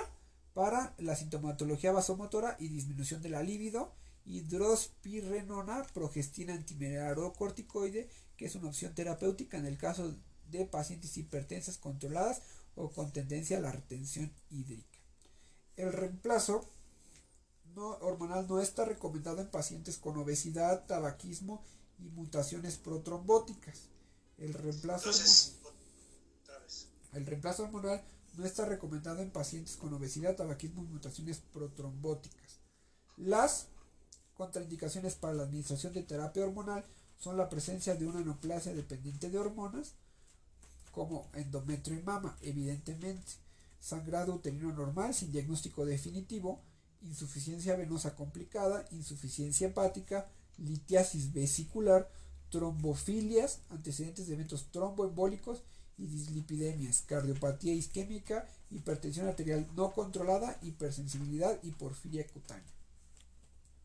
para 0.54 0.94
la 0.98 1.16
sintomatología 1.16 1.92
vasomotora 1.92 2.56
y 2.60 2.70
disminución 2.70 3.22
de 3.22 3.30
la 3.30 3.44
libido. 3.44 3.94
Y 4.26 4.42
drospirenona, 4.42 5.84
progestina 5.94 6.54
antimineralocorticoide, 6.54 8.08
que 8.38 8.46
es 8.46 8.56
una 8.56 8.70
opción 8.70 8.96
terapéutica 8.96 9.58
en 9.58 9.66
el 9.66 9.78
caso 9.78 10.16
de 10.50 10.66
pacientes 10.66 11.18
hipertensas 11.18 11.78
controladas 11.78 12.42
o 12.76 12.90
con 12.90 13.12
tendencia 13.12 13.58
a 13.58 13.62
la 13.62 13.72
retención 13.72 14.32
hídrica. 14.50 15.00
El 15.76 15.92
reemplazo 15.92 16.70
no, 17.76 17.90
hormonal 18.02 18.48
no 18.48 18.60
está 18.60 18.86
recomendado 18.86 19.42
en 19.42 19.50
pacientes 19.50 19.98
con 19.98 20.18
obesidad, 20.18 20.86
tabaquismo 20.86 21.64
y 22.00 22.10
mutaciones 22.10 22.78
protrombóticas. 22.78 23.90
El 24.38 24.54
reemplazo, 24.54 25.10
el 27.14 27.26
reemplazo 27.26 27.64
hormonal 27.64 28.04
no 28.36 28.46
está 28.46 28.66
recomendado 28.66 29.22
en 29.22 29.32
pacientes 29.32 29.76
con 29.78 29.94
obesidad, 29.94 30.36
tabaquismo 30.36 30.84
y 30.84 30.88
mutaciones 30.88 31.40
protrombóticas. 31.52 32.60
Las 33.18 33.68
contraindicaciones 34.34 35.16
para 35.16 35.34
la 35.34 35.44
administración 35.44 35.94
de 35.94 36.04
terapia 36.04 36.44
hormonal 36.44 36.84
son 37.18 37.38
la 37.38 37.50
presencia 37.50 37.96
de 37.96 38.08
una 38.08 38.22
neoplasia 38.22 38.74
dependiente 38.74 39.30
de 39.30 39.38
hormonas, 39.38 39.94
como 40.94 41.28
endometrio 41.34 42.00
y 42.00 42.04
mama, 42.04 42.38
evidentemente, 42.42 43.34
sangrado 43.80 44.36
uterino 44.36 44.72
normal 44.72 45.14
sin 45.14 45.32
diagnóstico 45.32 45.86
definitivo, 45.86 46.62
insuficiencia 47.02 47.76
venosa 47.76 48.16
complicada, 48.16 48.86
insuficiencia 48.92 49.68
hepática, 49.68 50.30
litiasis 50.58 51.34
vesicular, 51.34 52.10
trombofilias, 52.50 53.60
antecedentes 53.72 54.28
de 54.28 54.36
eventos 54.36 54.72
tromboembólicos 54.72 55.64
y 55.98 56.06
dislipidemias, 56.06 57.02
cardiopatía 57.02 57.74
isquémica, 57.74 58.48
hipertensión 58.70 59.28
arterial 59.28 59.68
no 59.76 59.92
controlada, 59.94 60.60
hipersensibilidad 60.62 61.60
y 61.64 61.72
porfiria 61.72 62.26
cutánea. 62.28 62.72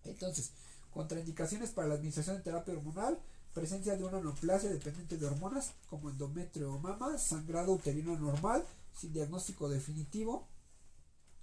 Entonces, 0.05 0.53
contraindicaciones 0.91 1.71
para 1.71 1.89
la 1.89 1.95
administración 1.95 2.37
de 2.37 2.43
terapia 2.43 2.75
hormonal, 2.75 3.19
presencia 3.59 3.97
de 3.97 4.05
una 4.05 4.21
neoplasia 4.21 4.71
dependiente 4.71 5.17
de 5.17 5.27
hormonas 5.27 5.73
como 5.91 6.11
endometrio 6.11 6.73
o 6.73 6.79
mama, 6.79 7.19
sangrado 7.19 7.73
uterino 7.73 8.17
normal 8.17 8.65
sin 8.97 9.13
diagnóstico 9.13 9.69
definitivo, 9.69 10.47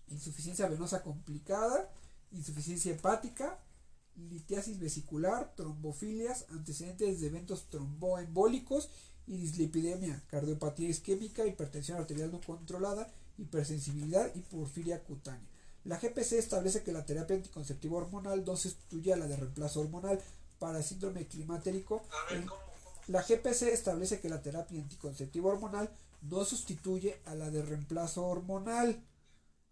insuficiencia 0.07 0.69
venosa 0.69 1.03
complicada, 1.03 1.91
insuficiencia 2.31 2.93
hepática, 2.93 3.59
litiasis 4.15 4.79
vesicular, 4.79 5.53
trombofilias, 5.57 6.45
antecedentes 6.51 7.19
de 7.19 7.27
eventos 7.27 7.69
tromboembólicos 7.69 8.89
y 9.27 9.35
dislipidemia, 9.35 10.23
cardiopatía 10.27 10.87
isquémica, 10.87 11.45
hipertensión 11.45 11.97
arterial 11.97 12.31
no 12.31 12.39
controlada, 12.39 13.11
hipersensibilidad 13.37 14.33
y 14.35 14.39
porfiria 14.39 15.03
cutánea. 15.03 15.49
La 15.83 15.99
GPC 15.99 16.33
establece 16.33 16.81
que 16.81 16.93
la 16.93 17.05
terapia 17.05 17.35
anticonceptiva 17.35 17.97
hormonal 17.97 18.45
no 18.45 18.55
sustituye 18.55 19.13
a 19.13 19.17
la 19.17 19.27
de 19.27 19.35
reemplazo 19.35 19.81
hormonal, 19.81 20.19
para 20.59 20.81
síndrome 20.81 21.27
climatérico. 21.27 22.03
La 23.07 23.21
GPC 23.21 23.63
establece 23.73 24.19
que 24.19 24.29
la 24.29 24.41
terapia 24.41 24.81
anticonceptiva 24.81 25.49
hormonal 25.49 25.89
no 26.21 26.43
sustituye 26.43 27.21
a 27.25 27.35
la 27.35 27.51
de 27.51 27.61
reemplazo 27.61 28.25
hormonal. 28.25 29.03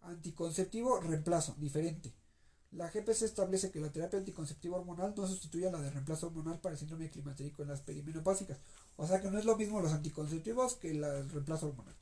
Anticonceptivo, 0.02 1.00
reemplazo, 1.00 1.54
diferente. 1.58 2.12
La 2.72 2.90
GPC 2.90 3.22
establece 3.22 3.70
que 3.70 3.80
la 3.80 3.90
terapia 3.90 4.18
anticonceptiva 4.18 4.76
hormonal 4.76 5.14
no 5.16 5.26
sustituye 5.26 5.68
a 5.68 5.72
la 5.72 5.80
de 5.80 5.90
reemplazo 5.90 6.26
hormonal 6.26 6.60
para 6.60 6.76
síndrome 6.76 7.10
climatérico 7.10 7.62
en 7.62 7.68
las 7.68 7.80
perimenopáusicas. 7.80 8.58
O 8.96 9.06
sea 9.06 9.20
que 9.20 9.30
no 9.30 9.38
es 9.38 9.44
lo 9.44 9.56
mismo 9.56 9.80
los 9.80 9.92
anticonceptivos 9.92 10.74
que 10.74 10.90
el 10.90 11.30
reemplazo 11.30 11.68
hormonal. 11.68 11.94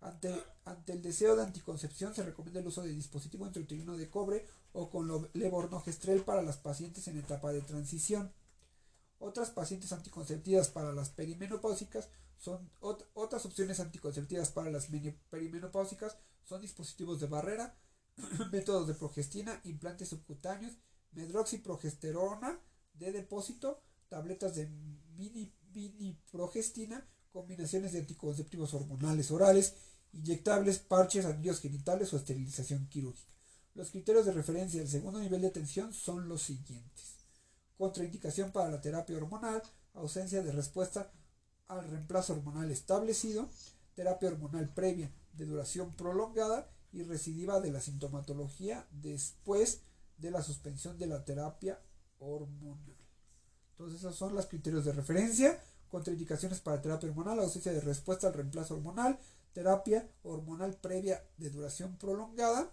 Ante, 0.00 0.34
ante 0.64 0.92
el 0.92 1.02
deseo 1.02 1.36
de 1.36 1.42
anticoncepción 1.42 2.14
se 2.14 2.22
recomienda 2.22 2.60
el 2.60 2.66
uso 2.66 2.82
de 2.82 2.90
dispositivo 2.90 3.46
intrauterino 3.46 3.96
de 3.96 4.10
cobre 4.10 4.46
o 4.72 4.90
con 4.90 5.30
levornogestrel 5.32 6.22
para 6.22 6.42
las 6.42 6.56
pacientes 6.56 7.08
en 7.08 7.18
etapa 7.18 7.52
de 7.52 7.62
transición. 7.62 8.32
Otras 9.18 9.50
pacientes 9.50 9.92
anticonceptivas 9.92 10.68
para 10.68 10.92
las 10.92 11.10
perimenopáusicas 11.10 12.08
son 12.36 12.70
otras 12.80 13.46
opciones 13.46 13.80
anticonceptivas 13.80 14.50
para 14.50 14.70
las 14.70 14.88
perimenopáusicas 15.30 16.16
son 16.44 16.60
dispositivos 16.60 17.20
de 17.20 17.26
barrera, 17.26 17.76
métodos 18.52 18.86
de 18.86 18.94
progestina, 18.94 19.60
implantes 19.64 20.08
subcutáneos, 20.08 20.74
medroxiprogesterona 21.12 22.60
de 22.94 23.12
depósito, 23.12 23.80
tabletas 24.08 24.54
de 24.54 24.68
mini, 25.16 25.52
mini 25.74 26.18
progestina, 26.30 27.06
combinaciones 27.32 27.92
de 27.92 28.00
anticonceptivos 28.00 28.74
hormonales 28.74 29.30
orales, 29.30 29.74
inyectables, 30.12 30.78
parches, 30.78 31.24
anillos 31.26 31.60
genitales 31.60 32.12
o 32.12 32.16
esterilización 32.16 32.88
quirúrgica. 32.88 33.35
Los 33.76 33.90
criterios 33.90 34.24
de 34.24 34.32
referencia 34.32 34.80
del 34.80 34.88
segundo 34.88 35.20
nivel 35.20 35.42
de 35.42 35.48
atención 35.48 35.92
son 35.92 36.30
los 36.30 36.40
siguientes. 36.40 37.16
Contraindicación 37.76 38.50
para 38.50 38.70
la 38.70 38.80
terapia 38.80 39.18
hormonal, 39.18 39.62
ausencia 39.92 40.42
de 40.42 40.50
respuesta 40.50 41.12
al 41.68 41.86
reemplazo 41.86 42.32
hormonal 42.32 42.70
establecido, 42.70 43.50
terapia 43.94 44.30
hormonal 44.30 44.72
previa 44.72 45.10
de 45.34 45.44
duración 45.44 45.94
prolongada 45.94 46.70
y 46.90 47.02
recidiva 47.02 47.60
de 47.60 47.70
la 47.70 47.82
sintomatología 47.82 48.86
después 48.92 49.82
de 50.16 50.30
la 50.30 50.42
suspensión 50.42 50.96
de 50.96 51.08
la 51.08 51.26
terapia 51.26 51.78
hormonal. 52.18 52.96
Entonces 53.72 53.98
esos 53.98 54.16
son 54.16 54.34
los 54.34 54.46
criterios 54.46 54.86
de 54.86 54.92
referencia, 54.92 55.62
contraindicaciones 55.90 56.60
para 56.60 56.80
terapia 56.80 57.10
hormonal, 57.10 57.40
ausencia 57.40 57.74
de 57.74 57.82
respuesta 57.82 58.28
al 58.28 58.32
reemplazo 58.32 58.72
hormonal, 58.72 59.18
terapia 59.52 60.08
hormonal 60.22 60.78
previa 60.78 61.22
de 61.36 61.50
duración 61.50 61.98
prolongada 61.98 62.72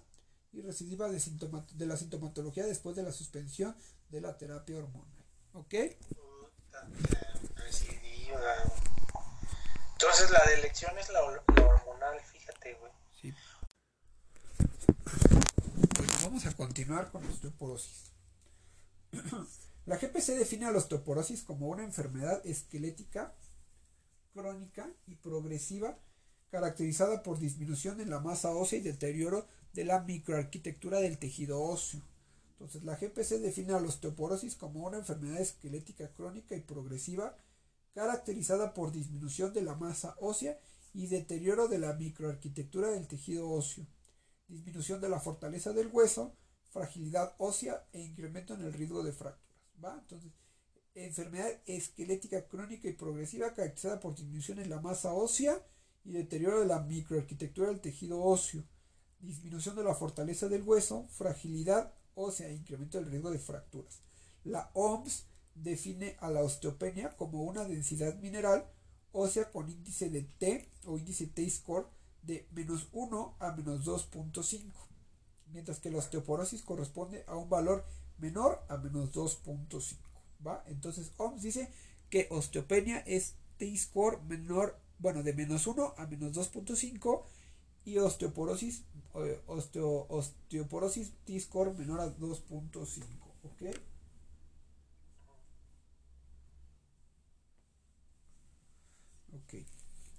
y 0.53 0.61
recidiva 0.61 1.09
de, 1.09 1.19
de 1.73 1.85
la 1.85 1.97
sintomatología 1.97 2.65
después 2.65 2.95
de 2.95 3.03
la 3.03 3.11
suspensión 3.11 3.75
de 4.09 4.21
la 4.21 4.37
terapia 4.37 4.77
hormonal. 4.77 5.25
¿Ok? 5.53 5.73
Entonces 9.93 10.31
la 10.31 10.43
de 10.45 10.53
elección 10.55 10.97
es 10.99 11.09
la, 11.09 11.23
hormonal, 11.23 12.19
fíjate, 12.21 12.73
güey. 12.75 12.91
Sí. 13.19 13.33
Bueno, 15.97 16.13
vamos 16.23 16.45
a 16.45 16.53
continuar 16.55 17.11
con 17.11 17.23
la 17.25 17.29
osteoporosis. 17.29 18.11
la 19.85 19.97
GPC 19.97 20.37
define 20.37 20.65
a 20.65 20.71
la 20.71 20.79
osteoporosis 20.79 21.43
como 21.43 21.67
una 21.67 21.83
enfermedad 21.83 22.45
esquelética 22.45 23.33
crónica 24.33 24.89
y 25.07 25.15
progresiva 25.15 25.97
caracterizada 26.49 27.23
por 27.23 27.39
disminución 27.39 27.99
en 28.01 28.09
la 28.09 28.19
masa 28.19 28.51
ósea 28.51 28.79
y 28.79 28.83
deterioro 28.83 29.47
de 29.73 29.85
la 29.85 30.01
microarquitectura 30.01 30.99
del 30.99 31.17
tejido 31.17 31.61
óseo. 31.61 32.01
Entonces, 32.51 32.83
la 32.83 32.95
GPC 32.95 33.39
define 33.41 33.73
a 33.73 33.79
la 33.79 33.87
osteoporosis 33.87 34.55
como 34.55 34.85
una 34.87 34.97
enfermedad 34.97 35.41
esquelética 35.41 36.13
crónica 36.13 36.55
y 36.55 36.61
progresiva 36.61 37.35
caracterizada 37.93 38.73
por 38.73 38.91
disminución 38.91 39.53
de 39.53 39.61
la 39.61 39.75
masa 39.75 40.15
ósea 40.19 40.59
y 40.93 41.07
deterioro 41.07 41.67
de 41.67 41.79
la 41.79 41.93
microarquitectura 41.93 42.89
del 42.89 43.07
tejido 43.07 43.49
óseo, 43.49 43.85
disminución 44.47 45.01
de 45.01 45.09
la 45.09 45.19
fortaleza 45.19 45.73
del 45.73 45.87
hueso, 45.87 46.35
fragilidad 46.69 47.35
ósea 47.37 47.85
e 47.91 48.01
incremento 48.01 48.53
en 48.53 48.61
el 48.61 48.73
riesgo 48.73 49.03
de 49.03 49.11
fracturas. 49.11 49.43
¿va? 49.83 49.97
Entonces, 49.99 50.31
enfermedad 50.95 51.51
esquelética 51.65 52.47
crónica 52.47 52.87
y 52.87 52.93
progresiva 52.93 53.53
caracterizada 53.53 53.99
por 53.99 54.15
disminución 54.15 54.59
en 54.59 54.69
la 54.69 54.79
masa 54.79 55.13
ósea 55.13 55.59
y 56.05 56.11
deterioro 56.11 56.59
de 56.59 56.67
la 56.67 56.79
microarquitectura 56.81 57.69
del 57.69 57.81
tejido 57.81 58.21
óseo, 58.21 58.63
disminución 59.23 59.75
de 59.75 59.83
la 59.83 59.95
fortaleza 59.95 60.47
del 60.47 60.63
hueso, 60.63 61.07
fragilidad 61.09 61.93
ósea 62.15 62.51
incremento 62.51 62.97
del 62.97 63.09
riesgo 63.09 63.31
de 63.31 63.39
fracturas. 63.39 64.01
La 64.43 64.69
OMS 64.73 65.25
define 65.55 66.17
a 66.19 66.29
la 66.29 66.41
osteopenia 66.41 67.15
como 67.15 67.43
una 67.43 67.63
densidad 67.63 68.15
mineral 68.19 68.65
ósea 69.11 69.51
con 69.51 69.69
índice 69.69 70.09
de 70.09 70.23
T 70.23 70.69
o 70.85 70.97
índice 70.97 71.27
T-score 71.27 71.87
de 72.23 72.47
menos 72.51 72.87
1 72.91 73.35
a 73.39 73.51
menos 73.51 73.85
2.5, 73.85 74.63
mientras 75.51 75.79
que 75.79 75.91
la 75.91 75.99
osteoporosis 75.99 76.61
corresponde 76.61 77.23
a 77.27 77.35
un 77.35 77.49
valor 77.49 77.85
menor 78.17 78.63
a 78.69 78.77
menos 78.77 79.11
2.5. 79.13 79.97
¿va? 80.45 80.63
Entonces 80.67 81.11
OMS 81.17 81.41
dice 81.41 81.69
que 82.09 82.27
osteopenia 82.29 82.99
es 82.99 83.35
T-score 83.57 84.21
menor, 84.23 84.77
bueno, 84.99 85.23
de 85.23 85.33
menos 85.33 85.67
1 85.67 85.95
a 85.97 86.07
menos 86.07 86.33
2.5 86.33 87.23
y 87.85 87.97
osteoporosis, 87.97 88.83
eh, 89.15 89.41
osteoporosis 89.47 91.13
T-score 91.25 91.73
menor 91.77 92.01
a 92.01 92.07
2.5. 92.17 93.03
¿ok? 93.43 93.73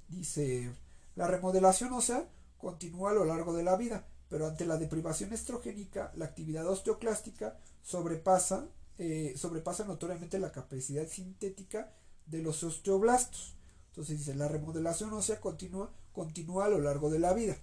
Dice, 0.09 0.71
la 1.17 1.27
remodelación 1.27 1.93
ósea 1.93 2.29
continúa 2.59 3.11
a 3.11 3.15
lo 3.15 3.25
largo 3.25 3.55
de 3.55 3.63
la 3.63 3.77
vida, 3.77 4.07
pero 4.29 4.47
ante 4.47 4.65
la 4.65 4.77
deprivación 4.77 5.33
estrogénica, 5.33 6.13
la 6.15 6.27
actividad 6.27 6.67
osteoclástica 6.67 7.59
sobrepasa, 7.83 8.69
eh, 8.99 9.35
sobrepasa 9.37 9.85
notoriamente 9.85 10.39
la 10.39 10.53
capacidad 10.53 11.07
sintética 11.09 11.93
de 12.27 12.43
los 12.43 12.63
osteoblastos. 12.63 13.55
Entonces 13.89 14.19
dice, 14.19 14.35
la 14.35 14.49
remodelación 14.49 15.13
ósea 15.13 15.41
continúa, 15.41 15.93
continúa 16.15 16.65
a 16.65 16.69
lo 16.71 16.81
largo 16.81 17.11
de 17.11 17.19
la 17.19 17.35
vida, 17.35 17.59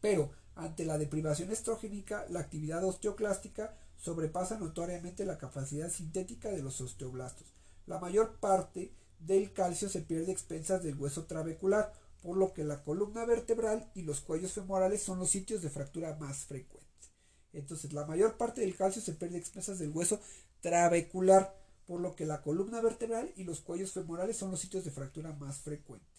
pero 0.00 0.32
ante 0.56 0.84
la 0.84 0.98
deprivación 0.98 1.52
estrogénica, 1.52 2.26
la 2.28 2.40
actividad 2.40 2.84
osteoclástica 2.84 3.76
sobrepasa 3.96 4.58
notoriamente 4.58 5.24
la 5.24 5.38
capacidad 5.38 5.88
sintética 5.88 6.50
de 6.50 6.62
los 6.62 6.80
osteoblastos. 6.80 7.46
La 7.86 8.00
mayor 8.00 8.36
parte 8.40 8.92
del 9.20 9.52
calcio 9.52 9.88
se 9.88 10.00
pierde 10.00 10.30
a 10.30 10.34
expensas 10.34 10.82
del 10.82 10.98
hueso 10.98 11.26
trabecular, 11.26 11.92
por 12.20 12.36
lo 12.36 12.52
que 12.52 12.64
la 12.64 12.82
columna 12.82 13.24
vertebral 13.24 13.90
y 13.94 14.02
los 14.02 14.20
cuellos 14.20 14.52
femorales 14.52 15.02
son 15.02 15.18
los 15.18 15.30
sitios 15.30 15.62
de 15.62 15.70
fractura 15.70 16.16
más 16.16 16.44
frecuentes. 16.44 17.10
Entonces, 17.52 17.92
la 17.92 18.06
mayor 18.06 18.36
parte 18.36 18.60
del 18.60 18.76
calcio 18.76 19.02
se 19.02 19.12
pierde 19.12 19.36
a 19.36 19.40
expensas 19.40 19.78
del 19.78 19.90
hueso 19.90 20.20
trabecular, 20.60 21.56
por 21.86 22.00
lo 22.00 22.14
que 22.14 22.26
la 22.26 22.42
columna 22.42 22.80
vertebral 22.80 23.32
y 23.36 23.44
los 23.44 23.60
cuellos 23.60 23.92
femorales 23.92 24.36
son 24.36 24.50
los 24.50 24.60
sitios 24.60 24.84
de 24.84 24.90
fractura 24.90 25.32
más 25.32 25.58
frecuentes. 25.58 26.11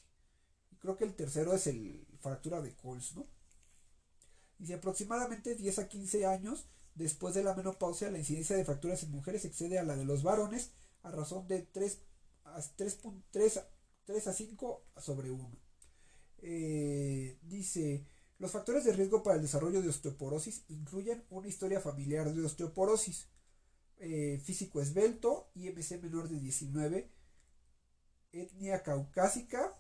Y 0.84 0.86
creo 0.86 0.98
que 0.98 1.06
el 1.06 1.15
tercero 1.15 1.54
es 1.54 1.67
el 1.67 2.06
fractura 2.19 2.62
de 2.62 2.76
Coles, 2.76 3.15
¿no? 3.15 3.26
Dice 4.60 4.74
aproximadamente 4.76 5.56
10 5.56 5.80
a 5.80 5.88
15 5.88 6.26
años 6.26 6.65
después 6.96 7.34
de 7.34 7.43
la 7.43 7.56
menopausia, 7.56 8.12
la 8.12 8.19
incidencia 8.19 8.56
de 8.56 8.65
fracturas 8.65 9.04
en 9.04 9.12
mujeres 9.12 9.46
excede 9.46 9.80
a 9.80 9.84
la 9.84 9.96
de 9.96 10.06
los 10.06 10.24
varones 10.24 10.72
a 11.02 11.12
razón 11.12 11.48
de 11.48 11.62
3 11.62 12.00
3, 13.32 14.28
a 14.28 14.34
5 14.34 14.86
sobre 14.98 15.32
1. 15.32 15.58
Eh, 16.39 17.39
dice, 17.43 18.06
los 18.38 18.52
factores 18.52 18.84
de 18.84 18.93
riesgo 18.93 19.24
para 19.24 19.38
el 19.38 19.41
desarrollo 19.41 19.82
de 19.82 19.89
osteoporosis 19.89 20.65
incluyen 20.67 21.24
una 21.30 21.48
historia 21.48 21.80
familiar 21.80 22.34
de 22.34 22.46
osteoporosis, 22.46 23.30
eh, 23.98 24.41
físico 24.43 24.82
esbelto, 24.82 25.50
IMC 25.56 26.02
menor 26.02 26.28
de 26.28 26.39
19, 26.39 27.10
etnia 28.34 28.84
caucásica 28.84 29.74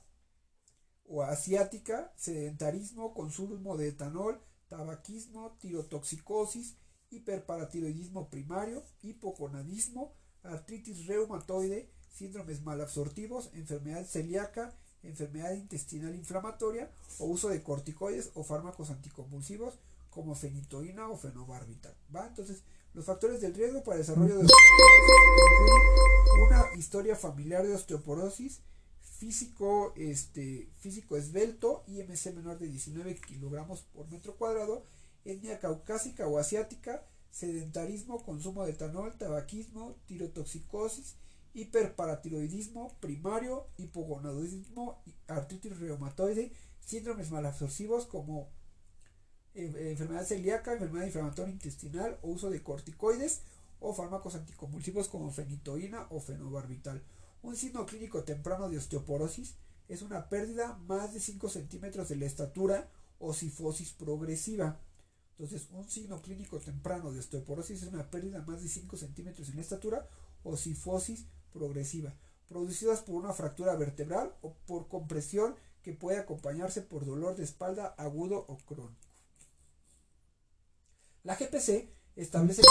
o 1.05 1.21
asiática, 1.21 2.11
sedentarismo, 2.15 3.13
consumo 3.13 3.77
de 3.77 3.89
etanol, 3.89 4.39
tabaquismo, 4.67 5.57
tirotoxicosis, 5.59 6.75
hiperparatiroidismo 7.11 8.29
primario, 8.29 8.83
hipoconadismo, 9.01 10.13
artritis 10.43 11.05
reumatoide, 11.05 11.89
síndromes 12.09 12.61
malabsortivos, 12.63 13.51
enfermedad 13.53 14.05
celíaca, 14.05 14.73
enfermedad 15.03 15.53
intestinal 15.53 16.15
inflamatoria 16.15 16.89
o 17.19 17.25
uso 17.25 17.49
de 17.49 17.61
corticoides 17.61 18.31
o 18.35 18.43
fármacos 18.43 18.89
anticonvulsivos 18.89 19.79
como 20.09 20.35
fenitoína 20.35 21.09
o 21.09 21.17
fenobarbital. 21.17 21.95
¿va? 22.15 22.27
Entonces, 22.27 22.63
los 22.93 23.05
factores 23.05 23.41
del 23.41 23.53
riesgo 23.53 23.83
para 23.83 23.97
desarrollo 23.97 24.37
de 24.37 24.45
osteoporosis 24.45 26.03
una 26.47 26.65
historia 26.77 27.15
familiar 27.15 27.65
de 27.65 27.75
osteoporosis, 27.75 28.61
físico, 29.23 29.93
este, 29.95 30.67
físico 30.79 31.15
esbelto, 31.15 31.85
IMC 31.87 32.33
menor 32.35 32.59
de 32.59 32.67
19 32.67 33.15
kilogramos 33.21 33.83
por 33.93 34.11
metro 34.11 34.35
cuadrado, 34.35 34.83
etnia 35.23 35.59
caucásica 35.59 36.27
o 36.27 36.37
asiática, 36.37 37.01
sedentarismo, 37.31 38.21
consumo 38.21 38.65
de 38.65 38.71
etanol, 38.71 39.17
tabaquismo, 39.17 39.95
tirotoxicosis, 40.07 41.15
hiperparatiroidismo 41.53 42.97
primario, 42.99 43.65
hipogonadismo, 43.77 45.01
artritis 45.27 45.79
reumatoide, 45.79 46.51
síndromes 46.81 47.31
malabsorbivos 47.31 48.05
como 48.05 48.49
eh, 49.55 49.91
enfermedad 49.91 50.25
celíaca, 50.25 50.73
enfermedad 50.73 51.05
inflamatoria 51.05 51.53
intestinal 51.53 52.19
o 52.23 52.31
uso 52.31 52.49
de 52.49 52.61
corticoides 52.61 53.43
o 53.79 53.93
fármacos 53.93 54.35
anticonvulsivos 54.35 55.07
como 55.07 55.31
fenitoína 55.31 56.07
o 56.09 56.19
fenobarbital. 56.19 57.01
Un 57.43 57.57
signo 57.57 57.85
clínico 57.85 58.23
temprano 58.23 58.69
de 58.69 58.77
osteoporosis 58.77 59.55
es 59.89 60.01
una 60.01 60.29
pérdida 60.29 60.77
más 60.87 61.13
de 61.13 61.19
5 61.19 61.49
centímetros 61.49 62.07
de 62.07 62.15
la 62.15 62.25
estatura 62.25 62.89
o 63.19 63.33
sifosis 63.33 63.91
progresiva. 63.91 64.79
Entonces, 65.31 65.67
un 65.71 65.89
signo 65.89 66.21
clínico 66.21 66.59
temprano 66.59 67.11
de 67.11 67.19
osteoporosis 67.19 67.83
es 67.83 67.89
una 67.89 68.09
pérdida 68.09 68.41
más 68.43 68.63
de 68.63 68.69
5 68.69 68.95
centímetros 68.95 69.49
en 69.49 69.57
la 69.57 69.61
estatura 69.61 70.07
o 70.43 70.55
sifosis 70.55 71.25
progresiva, 71.51 72.15
producidas 72.47 73.01
por 73.01 73.15
una 73.15 73.33
fractura 73.33 73.75
vertebral 73.75 74.33
o 74.41 74.53
por 74.65 74.87
compresión 74.87 75.55
que 75.81 75.91
puede 75.91 76.19
acompañarse 76.19 76.81
por 76.81 77.05
dolor 77.05 77.35
de 77.35 77.43
espalda 77.43 77.93
agudo 77.97 78.45
o 78.47 78.57
crónico. 78.59 79.09
La 81.23 81.35
GPC 81.35 81.89
establece 82.15 82.61
la 82.61 82.69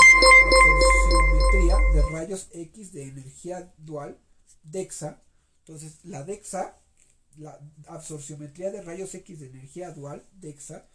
absorciometría 1.10 1.76
de 1.92 2.10
rayos 2.10 2.48
X 2.52 2.92
de 2.92 3.08
energía 3.08 3.74
dual, 3.76 4.18
DEXA. 4.64 5.22
Entonces, 5.60 6.04
la 6.04 6.24
DEXA, 6.24 6.76
la 7.36 7.58
absorciometría 7.86 8.70
de 8.70 8.82
rayos 8.82 9.14
X 9.14 9.40
de 9.40 9.46
energía 9.46 9.92
dual, 9.92 10.26
DEXA, 10.32 10.86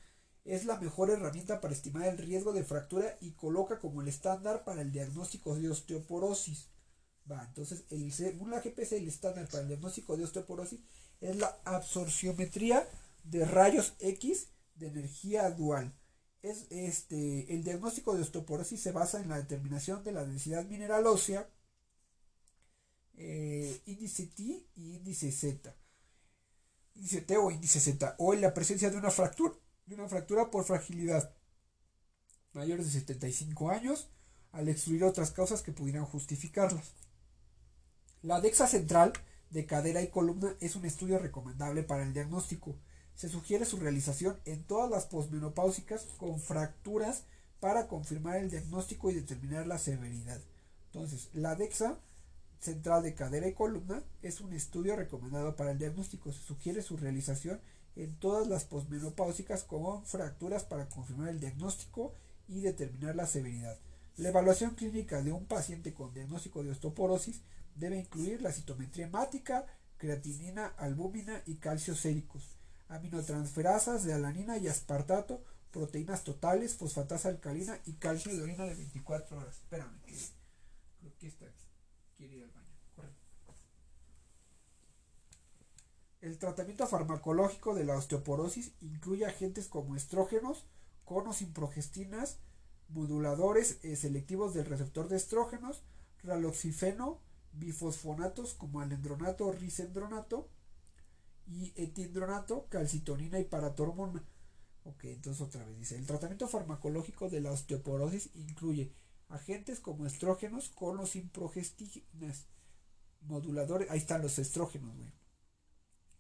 es 0.46 0.66
la 0.66 0.80
mejor 0.80 1.10
herramienta 1.10 1.60
para 1.60 1.74
estimar 1.74 2.08
el 2.08 2.18
riesgo 2.18 2.54
de 2.54 2.64
fractura 2.64 3.18
y 3.20 3.32
coloca 3.32 3.80
como 3.80 4.02
el 4.02 4.08
estándar 4.08 4.64
para 4.64 4.82
el 4.82 4.92
diagnóstico 4.92 5.56
de 5.56 5.70
osteoporosis. 5.70 6.70
Va, 7.30 7.44
entonces, 7.46 7.84
el, 7.90 8.12
según 8.14 8.52
la 8.52 8.62
GPC, 8.62 8.94
el 8.94 9.08
estándar 9.10 9.48
para 9.50 9.64
el 9.64 9.68
diagnóstico 9.68 10.16
de 10.16 10.24
osteoporosis 10.24 10.80
es 11.20 11.36
la 11.36 11.58
absorciometría 11.66 12.88
de 13.24 13.44
rayos 13.44 13.96
X 14.00 14.48
de 14.76 14.88
energía 14.88 15.50
dual. 15.52 15.94
Es, 16.42 16.68
este, 16.70 17.54
el 17.54 17.64
diagnóstico 17.64 18.16
de 18.16 18.22
osteoporosis 18.22 18.82
se 18.82 18.94
basa 18.94 19.20
en 19.20 19.28
la 19.28 19.38
determinación 19.38 20.04
de 20.06 20.14
la 20.14 20.24
densidad 20.24 20.66
mineral 20.66 21.08
ósea 21.08 21.50
índice 23.18 24.28
T 24.28 24.44
y 24.76 24.96
índice 24.96 25.32
Z. 25.32 25.76
Índice 26.96 27.22
T 27.22 27.38
o 27.38 27.52
índice 27.52 27.80
Z. 27.80 28.16
O 28.20 28.34
en 28.34 28.42
la 28.42 28.54
presencia 28.54 28.90
de 28.90 28.98
una 28.98 29.12
fractura, 29.12 29.54
de 29.86 29.96
una 29.96 30.08
fractura 30.08 30.52
por 30.52 30.64
fragilidad. 30.66 31.34
Mayores 32.54 32.86
de 32.86 33.00
75 33.00 33.70
años, 33.70 34.10
al 34.52 34.70
excluir 34.70 35.04
otras 35.04 35.32
causas 35.32 35.62
que 35.62 35.72
pudieran 35.72 36.06
justificarlas. 36.06 36.94
La 38.22 38.42
DEXA 38.42 38.68
central 38.68 39.14
de 39.50 39.66
cadera 39.66 40.02
y 40.02 40.10
columna 40.10 40.56
es 40.60 40.76
un 40.76 40.86
estudio 40.86 41.20
recomendable 41.20 41.84
para 41.84 42.04
el 42.04 42.14
diagnóstico. 42.14 42.76
Se 43.16 43.30
sugiere 43.30 43.66
su 43.66 43.78
realización 43.78 44.40
en 44.46 44.64
todas 44.64 44.90
las 44.90 45.06
posmenopáusicas 45.06 46.04
con 46.18 46.40
fracturas 46.40 47.24
para 47.60 47.88
confirmar 47.88 48.38
el 48.38 48.50
diagnóstico 48.50 49.10
y 49.10 49.16
determinar 49.16 49.66
la 49.66 49.78
severidad. 49.78 50.40
Entonces, 50.88 51.30
la 51.34 51.56
DEXA 51.56 52.00
central 52.60 53.04
de 53.04 53.14
cadera 53.14 53.48
y 53.48 53.54
columna 53.54 54.04
es 54.22 54.42
un 54.42 54.54
estudio 54.54 54.96
recomendado 54.96 55.56
para 55.56 55.72
el 55.72 55.78
diagnóstico. 55.78 56.32
Se 56.32 56.42
sugiere 56.42 56.82
su 56.82 56.98
realización 56.98 57.60
en 57.96 58.16
todas 58.20 58.48
las 58.48 58.66
posmenopáusicas 58.66 59.64
con 59.64 60.06
fracturas 60.06 60.64
para 60.64 60.88
confirmar 60.90 61.30
el 61.30 61.40
diagnóstico 61.40 62.14
y 62.48 62.62
determinar 62.62 63.16
la 63.16 63.28
severidad. 63.28 63.78
La 64.18 64.30
evaluación 64.30 64.76
clínica 64.76 65.22
de 65.22 65.32
un 65.32 65.46
paciente 65.46 65.94
con 65.94 66.14
diagnóstico 66.14 66.64
de 66.64 66.72
osteoporosis 66.72 67.42
debe 67.76 68.00
incluir 68.00 68.42
la 68.42 68.52
citometría 68.52 69.06
hemática, 69.06 69.66
creatinina, 69.98 70.68
albúmina 70.78 71.44
y 71.46 71.56
calcio 71.56 71.96
séricos, 71.96 72.58
aminotransferasas 72.88 74.04
de 74.04 74.14
alanina 74.14 74.58
y 74.58 74.68
aspartato, 74.68 75.44
proteínas 75.72 76.24
totales, 76.24 76.76
fosfatasa 76.76 77.30
alcalina 77.30 77.80
y 77.86 77.94
calcio 77.94 78.36
de 78.36 78.42
orina 78.42 78.66
de 78.66 78.76
24 78.76 79.38
horas. 79.38 79.58
Espérame, 79.58 80.00
creo 81.00 81.18
que 81.20 81.28
está 81.28 81.46
El 86.20 86.40
tratamiento 86.40 86.88
farmacológico 86.88 87.74
de 87.74 87.86
la 87.86 87.96
osteoporosis 87.96 88.74
incluye 88.82 89.26
agentes 89.26 89.68
como 89.68 89.96
estrógenos, 89.96 90.66
conos 91.06 91.42
progestinas, 91.54 92.40
moduladores 92.90 93.80
eh, 93.84 93.96
selectivos 93.96 94.54
del 94.54 94.66
receptor 94.66 95.08
de 95.08 95.16
estrógenos, 95.16 95.84
raloxifeno, 96.24 97.22
bifosfonatos 97.54 98.56
como 98.56 98.82
alendronato, 98.82 99.52
risendronato 99.52 100.50
y 101.46 101.72
etindronato, 101.76 102.68
calcitonina 102.70 103.40
y 103.40 103.46
paratormona. 103.46 104.26
Ok, 104.84 105.06
entonces 105.06 105.42
otra 105.42 105.66
vez 105.66 105.78
dice, 105.78 105.98
el 105.98 106.06
tratamiento 106.06 106.48
farmacológico 106.48 107.30
de 107.30 107.42
la 107.42 107.52
osteoporosis 107.52 108.32
incluye 108.36 108.92
agentes 109.30 109.80
como 109.80 110.06
estrógenos 110.06 110.70
con 110.70 110.98
los 110.98 111.16
improgestinas, 111.16 112.48
moduladores, 113.22 113.90
ahí 113.90 113.98
están 113.98 114.22
los 114.22 114.40
estrógenos, 114.40 114.96
güey. 114.96 115.12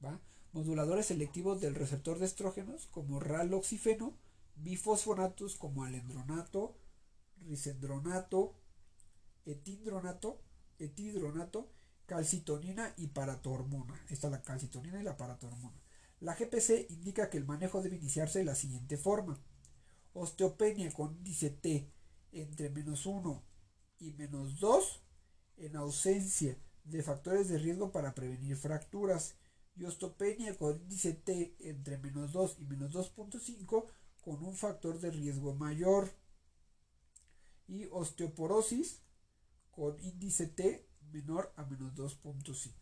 ¿Va? 0.03 0.19
Moduladores 0.51 1.07
selectivos 1.07 1.61
del 1.61 1.75
receptor 1.75 2.19
de 2.19 2.25
estrógenos 2.25 2.87
como 2.87 3.19
raloxifeno, 3.19 4.17
bifosfonatos 4.55 5.55
como 5.55 5.83
alendronato, 5.83 6.77
risendronato, 7.41 8.55
etindronato, 9.45 10.41
etidronato, 10.79 11.71
calcitonina 12.05 12.93
y 12.97 13.07
paratormona. 13.07 13.99
Esta 14.09 14.27
es 14.27 14.31
la 14.31 14.41
calcitonina 14.41 14.99
y 14.99 15.03
la 15.03 15.17
paratormona. 15.17 15.79
La 16.19 16.35
GPC 16.35 16.87
indica 16.89 17.29
que 17.29 17.37
el 17.37 17.45
manejo 17.45 17.81
debe 17.81 17.97
iniciarse 17.97 18.39
de 18.39 18.45
la 18.45 18.55
siguiente 18.55 18.97
forma. 18.97 19.39
Osteopenia 20.13 20.91
con 20.91 21.15
índice 21.15 21.51
T 21.51 21.91
entre 22.31 22.69
menos 22.69 23.05
1 23.05 23.43
y 23.99 24.11
menos 24.13 24.59
2 24.59 25.01
en 25.57 25.75
ausencia 25.75 26.57
de 26.83 27.03
factores 27.03 27.49
de 27.49 27.57
riesgo 27.57 27.91
para 27.91 28.13
prevenir 28.13 28.55
fracturas 28.55 29.35
y 29.75 29.83
osteopenia 29.83 30.57
con 30.57 30.75
índice 30.75 31.13
T 31.13 31.55
entre 31.59 31.97
menos 31.97 32.31
2 32.31 32.57
y 32.59 32.65
menos 32.65 32.93
2.5 32.93 33.85
con 34.21 34.43
un 34.43 34.55
factor 34.55 34.99
de 34.99 35.11
riesgo 35.11 35.53
mayor 35.55 36.11
y 37.67 37.85
osteoporosis 37.91 39.01
con 39.71 39.99
índice 40.03 40.47
T 40.47 40.87
menor 41.11 41.53
a 41.55 41.65
menos 41.65 41.93
2.5 41.95 42.73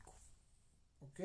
¿ok? 1.01 1.19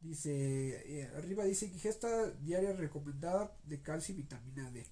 Dice, 0.00 0.30
eh, 0.30 1.10
arriba 1.14 1.44
dice 1.44 1.66
ingesta 1.66 2.30
diaria 2.30 2.72
recomendada 2.72 3.54
de 3.64 3.82
calcio 3.82 4.14
y 4.14 4.18
vitamina 4.18 4.70
D. 4.70 4.86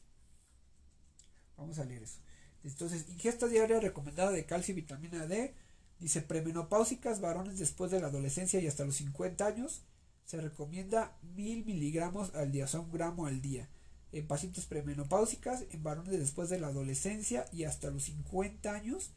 Vamos 1.68 1.80
a 1.80 1.84
leer 1.84 2.02
eso. 2.02 2.20
Entonces, 2.64 3.06
ingesta 3.10 3.46
diaria 3.46 3.78
recomendada 3.78 4.30
de 4.30 4.46
calcio 4.46 4.72
y 4.72 4.76
vitamina 4.76 5.26
D. 5.26 5.54
Dice, 6.00 6.22
premenopáusicas, 6.22 7.20
varones 7.20 7.58
después 7.58 7.90
de 7.90 8.00
la 8.00 8.06
adolescencia 8.06 8.58
y 8.58 8.66
hasta 8.66 8.86
los 8.86 8.96
50 8.96 9.44
años, 9.46 9.82
se 10.24 10.40
recomienda 10.40 11.18
1000 11.34 11.66
miligramos 11.66 12.34
al 12.34 12.52
día, 12.52 12.64
o 12.64 12.68
sea, 12.68 12.80
un 12.80 12.90
gramo 12.90 13.26
al 13.26 13.42
día. 13.42 13.68
En 14.12 14.26
pacientes 14.26 14.64
premenopáusicas, 14.64 15.66
en 15.70 15.82
varones 15.82 16.18
después 16.18 16.48
de 16.48 16.58
la 16.58 16.68
adolescencia 16.68 17.44
y 17.52 17.64
hasta 17.64 17.90
los 17.90 18.04
50 18.04 18.72
años, 18.72 19.10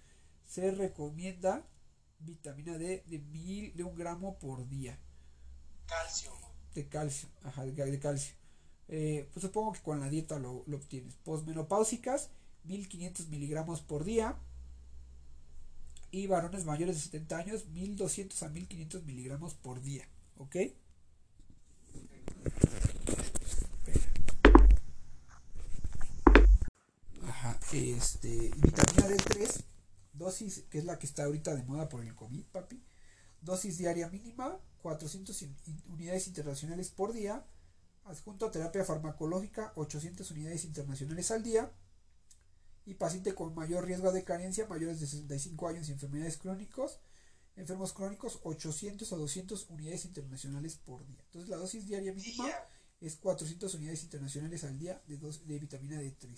se 0.45 0.71
recomienda 0.71 1.65
vitamina 2.19 2.77
D 2.77 3.05
de, 3.07 3.19
mil, 3.19 3.73
de 3.77 3.85
un 3.85 3.95
gramo 3.95 4.39
por 4.39 4.67
día. 4.67 4.99
Calcio. 5.85 6.33
De 6.75 6.89
calcio, 6.89 7.29
ajá, 7.43 7.65
de, 7.65 7.99
calcio. 7.99 8.35
Eh, 8.89 9.29
pues 9.31 9.41
supongo 9.41 9.71
que 9.71 9.81
con 9.81 10.01
la 10.01 10.09
dieta 10.09 10.37
lo, 10.37 10.65
lo 10.67 10.75
obtienes. 10.75 11.15
Posmenopáusicas, 11.23 12.29
1500 12.63 13.27
miligramos 13.27 13.81
por 13.81 14.03
día. 14.03 14.37
Y 16.11 16.27
varones 16.27 16.65
mayores 16.65 16.95
de 16.95 17.01
70 17.01 17.37
años, 17.37 17.67
1200 17.67 18.43
a 18.43 18.49
1500 18.49 19.03
miligramos 19.03 19.53
por 19.53 19.81
día. 19.81 20.07
¿Ok? 20.37 20.57
Ajá, 27.23 27.59
este, 27.71 28.51
vitamina 28.57 29.07
D3, 29.07 29.63
dosis, 30.13 30.65
que 30.69 30.79
es 30.79 30.85
la 30.85 30.99
que 30.99 31.05
está 31.05 31.23
ahorita 31.23 31.55
de 31.55 31.63
moda 31.63 31.87
por 31.87 32.03
el 32.03 32.13
COVID, 32.13 32.43
papi. 32.51 32.83
Dosis 33.41 33.77
diaria 33.77 34.09
mínima, 34.09 34.59
400 34.81 35.45
unidades 35.89 36.27
internacionales 36.27 36.91
por 36.91 37.13
día. 37.13 37.45
Adjunto 38.05 38.45
a 38.45 38.51
terapia 38.51 38.83
farmacológica, 38.83 39.73
800 39.75 40.29
unidades 40.31 40.65
internacionales 40.65 41.31
al 41.31 41.43
día. 41.43 41.71
Y 42.85 42.95
paciente 42.95 43.35
con 43.35 43.53
mayor 43.53 43.85
riesgo 43.85 44.11
de 44.11 44.23
carencia, 44.23 44.67
mayores 44.67 44.99
de 44.99 45.07
65 45.07 45.67
años 45.67 45.89
y 45.89 45.91
enfermedades 45.91 46.37
crónicos, 46.37 46.99
enfermos 47.55 47.93
crónicos, 47.93 48.39
800 48.43 49.11
a 49.13 49.15
200 49.15 49.69
unidades 49.69 50.05
internacionales 50.05 50.77
por 50.77 51.05
día. 51.05 51.21
Entonces 51.25 51.49
la 51.49 51.57
dosis 51.57 51.87
diaria 51.87 52.13
mínima 52.13 52.49
es 52.99 53.15
400 53.15 53.73
unidades 53.75 54.03
internacionales 54.03 54.63
al 54.63 54.77
día 54.77 55.01
de, 55.07 55.17
de 55.17 55.59
vitamina 55.59 56.01
D3. 56.01 56.37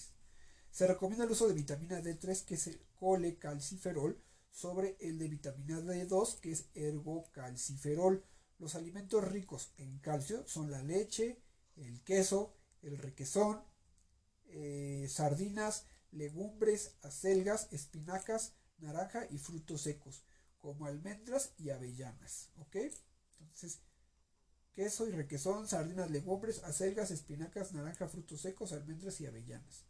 Se 0.72 0.88
recomienda 0.88 1.26
el 1.26 1.32
uso 1.32 1.48
de 1.48 1.54
vitamina 1.54 2.02
D3 2.02 2.46
que 2.46 2.56
es 2.56 2.68
el 2.68 2.82
colecalciferol 2.96 4.20
sobre 4.50 4.98
el 5.00 5.20
de 5.20 5.28
vitamina 5.28 5.80
D2 5.80 6.40
que 6.40 6.52
es 6.52 6.70
ergocalciferol. 6.74 8.24
Los 8.60 8.76
alimentos 8.76 9.24
ricos 9.24 9.74
en 9.78 10.00
calcio 10.00 10.48
son 10.48 10.72
la 10.72 10.82
leche, 10.82 11.42
el 11.76 12.02
queso, 12.04 12.54
el 12.82 12.98
requesón, 12.98 13.62
eh, 14.46 15.08
sardinas, 15.10 15.88
legumbres, 16.14 16.96
acelgas, 17.02 17.68
espinacas, 17.72 18.54
naranja 18.78 19.28
y 19.30 19.38
frutos 19.38 19.82
secos, 19.82 20.24
como 20.60 20.86
almendras 20.86 21.54
y 21.58 21.70
avellanas. 21.70 22.50
¿Ok? 22.58 22.78
Entonces, 23.40 23.82
queso 24.74 25.08
y 25.08 25.12
requesón, 25.12 25.68
sardinas, 25.68 26.10
legumbres, 26.10 26.64
acelgas, 26.64 27.12
espinacas, 27.12 27.74
naranja, 27.74 28.08
frutos 28.08 28.42
secos, 28.42 28.74
almendras 28.74 29.20
y 29.22 29.26
avellanas. 29.26 29.86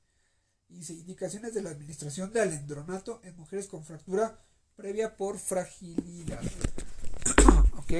Dice, 0.68 0.94
indicaciones 0.94 1.54
de 1.54 1.62
la 1.62 1.70
administración 1.70 2.34
de 2.34 2.42
alendronato 2.42 3.22
en 3.24 3.36
mujeres 3.36 3.68
con 3.68 3.84
fractura 3.84 4.40
previa 4.76 5.16
por 5.16 5.38
fragilidad. 5.40 6.42
¿Ok? 7.78 7.92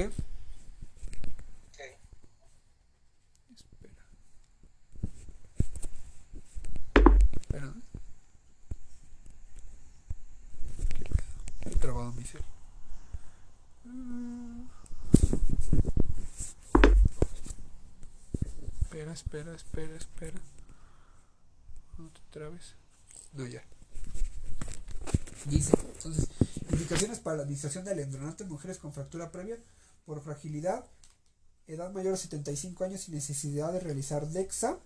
Espera. 3.54 3.96
Espera. 7.36 7.74
He 11.66 12.23
Espera, 18.82 19.12
espera, 19.12 19.54
espera, 19.54 19.96
espera. 19.96 20.40
No 21.98 22.08
te 22.10 22.20
trabes. 22.30 22.74
No, 23.32 23.46
ya. 23.46 23.62
Dice, 25.46 25.76
entonces, 25.94 26.28
indicaciones 26.70 27.18
para 27.18 27.36
la 27.36 27.42
administración 27.42 27.84
del 27.84 27.98
endronato 27.98 28.44
en 28.44 28.50
mujeres 28.50 28.78
con 28.78 28.92
fractura 28.92 29.30
previa 29.30 29.58
por 30.06 30.22
fragilidad, 30.22 30.86
edad 31.66 31.92
mayor 31.92 32.12
de 32.12 32.18
75 32.18 32.84
años 32.84 33.08
y 33.08 33.12
necesidad 33.12 33.72
de 33.72 33.80
realizar 33.80 34.28
DEXA, 34.28 34.78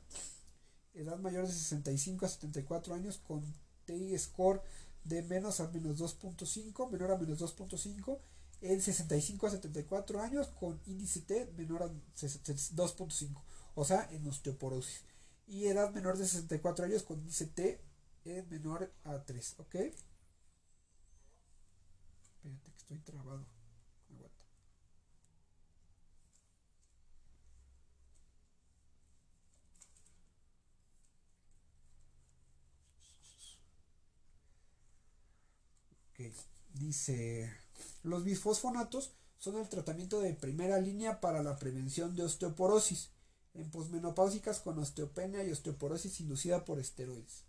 edad 0.94 1.18
mayor 1.18 1.46
de 1.46 1.52
65 1.52 2.26
a 2.26 2.28
74 2.28 2.94
años 2.94 3.18
con 3.18 3.44
TI 3.84 4.18
score 4.18 4.62
de 5.08 5.22
menos 5.22 5.60
a 5.60 5.68
menos 5.68 5.98
2.5, 5.98 6.90
menor 6.90 7.10
a 7.12 7.16
menos 7.16 7.40
2.5 7.40 8.18
en 8.60 8.82
65 8.82 9.46
a 9.46 9.50
74 9.50 10.20
años 10.20 10.48
con 10.48 10.80
índice 10.86 11.20
T 11.22 11.52
menor 11.56 11.82
a 11.84 11.88
2.5, 11.88 13.42
o 13.74 13.84
sea, 13.84 14.08
en 14.10 14.26
osteoporosis. 14.26 15.04
Y 15.46 15.66
edad 15.66 15.92
menor 15.92 16.18
de 16.18 16.26
64 16.26 16.84
años 16.84 17.02
con 17.02 17.18
índice 17.18 17.46
T 17.46 17.80
en 18.24 18.48
menor 18.50 18.92
a 19.04 19.24
3, 19.24 19.54
¿ok? 19.58 19.74
Espérate 22.22 22.70
que 22.70 22.78
estoy 22.78 22.98
trabado. 22.98 23.57
Dice 36.74 37.52
los 38.02 38.24
bisfosfonatos 38.24 39.12
son 39.38 39.56
el 39.56 39.68
tratamiento 39.68 40.20
de 40.20 40.34
primera 40.34 40.78
línea 40.80 41.20
para 41.20 41.42
la 41.42 41.58
prevención 41.58 42.16
de 42.16 42.24
osteoporosis 42.24 43.10
en 43.54 43.70
posmenopáusicas 43.70 44.60
con 44.60 44.78
osteopenia 44.78 45.44
y 45.44 45.52
osteoporosis 45.52 46.20
inducida 46.20 46.64
por 46.64 46.78
esteroides. 46.78 47.44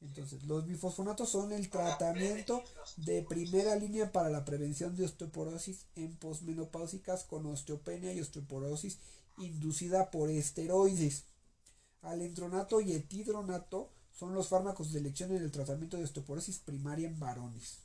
Entonces, 0.00 0.44
los 0.44 0.66
bifosfonatos 0.66 1.28
son 1.28 1.52
el 1.52 1.68
tratamiento 1.68 2.64
de 2.96 3.22
primera 3.22 3.76
línea 3.76 4.10
para 4.12 4.30
la 4.30 4.46
prevención 4.46 4.96
de 4.96 5.04
osteoporosis 5.04 5.84
en 5.94 6.16
posmenopáusicas 6.16 7.24
con 7.24 7.44
osteopenia 7.44 8.12
y 8.14 8.20
osteoporosis 8.20 8.98
inducida 9.36 10.10
por 10.10 10.30
esteroides. 10.30 11.24
Alendronato 12.00 12.80
y 12.80 12.92
etidronato 12.92 13.90
son 14.12 14.34
los 14.34 14.48
fármacos 14.48 14.92
de 14.92 15.00
elección 15.00 15.30
en 15.32 15.42
el 15.42 15.50
tratamiento 15.50 15.96
de 15.96 16.04
osteoporosis 16.04 16.58
primaria 16.58 17.08
en 17.08 17.18
varones. 17.18 17.78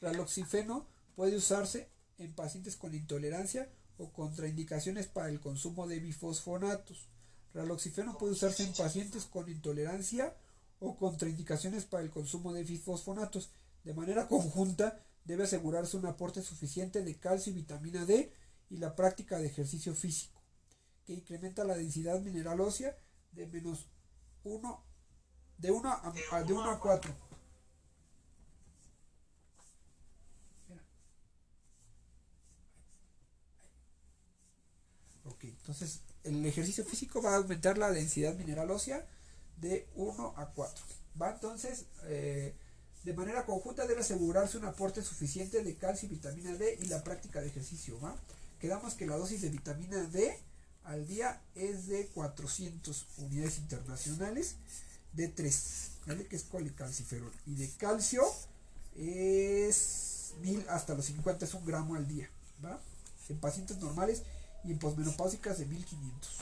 Raloxifeno 0.00 0.86
puede 1.14 1.36
usarse 1.36 1.88
en 2.18 2.34
pacientes 2.34 2.76
con 2.76 2.94
intolerancia 2.94 3.70
o 3.98 4.12
contraindicaciones 4.12 5.06
para 5.06 5.28
el 5.28 5.40
consumo 5.40 5.86
de 5.86 6.00
bifosfonatos. 6.00 7.08
Raloxifeno 7.54 8.18
puede 8.18 8.32
usarse 8.32 8.64
en 8.64 8.72
pacientes 8.72 9.24
con 9.26 9.48
intolerancia 9.48 10.36
o 10.80 10.96
contraindicaciones 10.96 11.84
para 11.84 12.02
el 12.02 12.10
consumo 12.10 12.52
de 12.52 12.64
bifosfonatos. 12.64 13.50
De 13.84 13.94
manera 13.94 14.26
conjunta, 14.26 15.00
debe 15.24 15.44
asegurarse 15.44 15.96
un 15.96 16.06
aporte 16.06 16.42
suficiente 16.42 17.02
de 17.02 17.18
calcio 17.18 17.52
y 17.52 17.56
vitamina 17.56 18.04
D 18.04 18.32
y 18.70 18.78
la 18.78 18.96
práctica 18.96 19.38
de 19.38 19.46
ejercicio 19.46 19.94
físico, 19.94 20.42
que 21.04 21.12
incrementa 21.12 21.64
la 21.64 21.76
densidad 21.76 22.20
mineral 22.20 22.60
ósea 22.60 22.96
de 23.32 23.46
menos 23.46 23.86
1 24.44 24.84
de 25.58 25.70
1 25.70 25.88
a, 25.90 26.42
de 26.42 26.52
1 26.52 26.70
a 26.70 26.80
4 26.80 27.32
Entonces, 35.42 36.00
el 36.24 36.44
ejercicio 36.44 36.84
físico 36.84 37.22
va 37.22 37.34
a 37.34 37.36
aumentar 37.36 37.78
la 37.78 37.90
densidad 37.90 38.34
mineral 38.34 38.70
ósea 38.70 39.06
de 39.56 39.88
1 39.94 40.34
a 40.36 40.50
4. 40.50 40.84
¿va? 41.20 41.30
Entonces, 41.30 41.86
eh, 42.04 42.54
de 43.04 43.12
manera 43.14 43.46
conjunta 43.46 43.86
debe 43.86 44.00
asegurarse 44.00 44.58
un 44.58 44.64
aporte 44.64 45.02
suficiente 45.02 45.62
de 45.62 45.76
calcio 45.76 46.06
y 46.06 46.10
vitamina 46.10 46.54
D 46.56 46.78
y 46.80 46.86
la 46.86 47.02
práctica 47.02 47.40
de 47.40 47.48
ejercicio. 47.48 47.98
¿va? 48.00 48.16
Quedamos 48.60 48.94
que 48.94 49.06
la 49.06 49.16
dosis 49.16 49.42
de 49.42 49.50
vitamina 49.50 50.02
D 50.04 50.38
al 50.84 51.06
día 51.06 51.40
es 51.54 51.86
de 51.86 52.06
400 52.08 53.06
unidades 53.18 53.58
internacionales 53.58 54.56
de 55.12 55.28
3, 55.28 55.90
¿vale? 56.06 56.26
que 56.26 56.36
es 56.36 56.44
colicalciferol. 56.44 57.32
Y 57.46 57.54
de 57.54 57.68
calcio 57.70 58.22
es 58.96 60.32
1000 60.40 60.66
hasta 60.68 60.94
los 60.94 61.06
50, 61.06 61.44
es 61.44 61.54
un 61.54 61.64
gramo 61.64 61.94
al 61.94 62.06
día. 62.06 62.28
¿va? 62.64 62.80
En 63.28 63.38
pacientes 63.38 63.78
normales 63.78 64.22
y 64.64 64.72
en 64.72 64.78
posmenopáusicas 64.78 65.58
de 65.58 65.66
1500. 65.66 66.38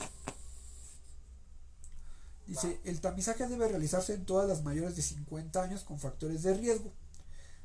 Dice, 2.47 2.81
el 2.83 2.99
tamizaje 2.99 3.47
debe 3.47 3.67
realizarse 3.67 4.13
en 4.13 4.25
todas 4.25 4.47
las 4.47 4.63
mayores 4.63 4.95
de 4.95 5.01
50 5.01 5.61
años 5.63 5.83
con 5.83 5.99
factores 5.99 6.43
de 6.43 6.53
riesgo. 6.53 6.91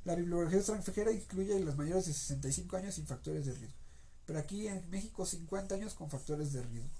La 0.04 0.14
bibliografía 0.14 0.58
extranjera 0.58 1.10
incluye 1.10 1.58
las 1.58 1.76
mayores 1.76 2.06
de 2.06 2.12
65 2.12 2.76
años 2.76 2.94
sin 2.94 3.06
factores 3.06 3.46
de 3.46 3.54
riesgo. 3.54 3.85
Pero 4.26 4.38
aquí 4.38 4.68
en 4.68 4.88
México 4.90 5.24
50 5.24 5.74
años 5.74 5.94
con 5.94 6.10
factores 6.10 6.52
de 6.52 6.62
riesgo. 6.62 6.90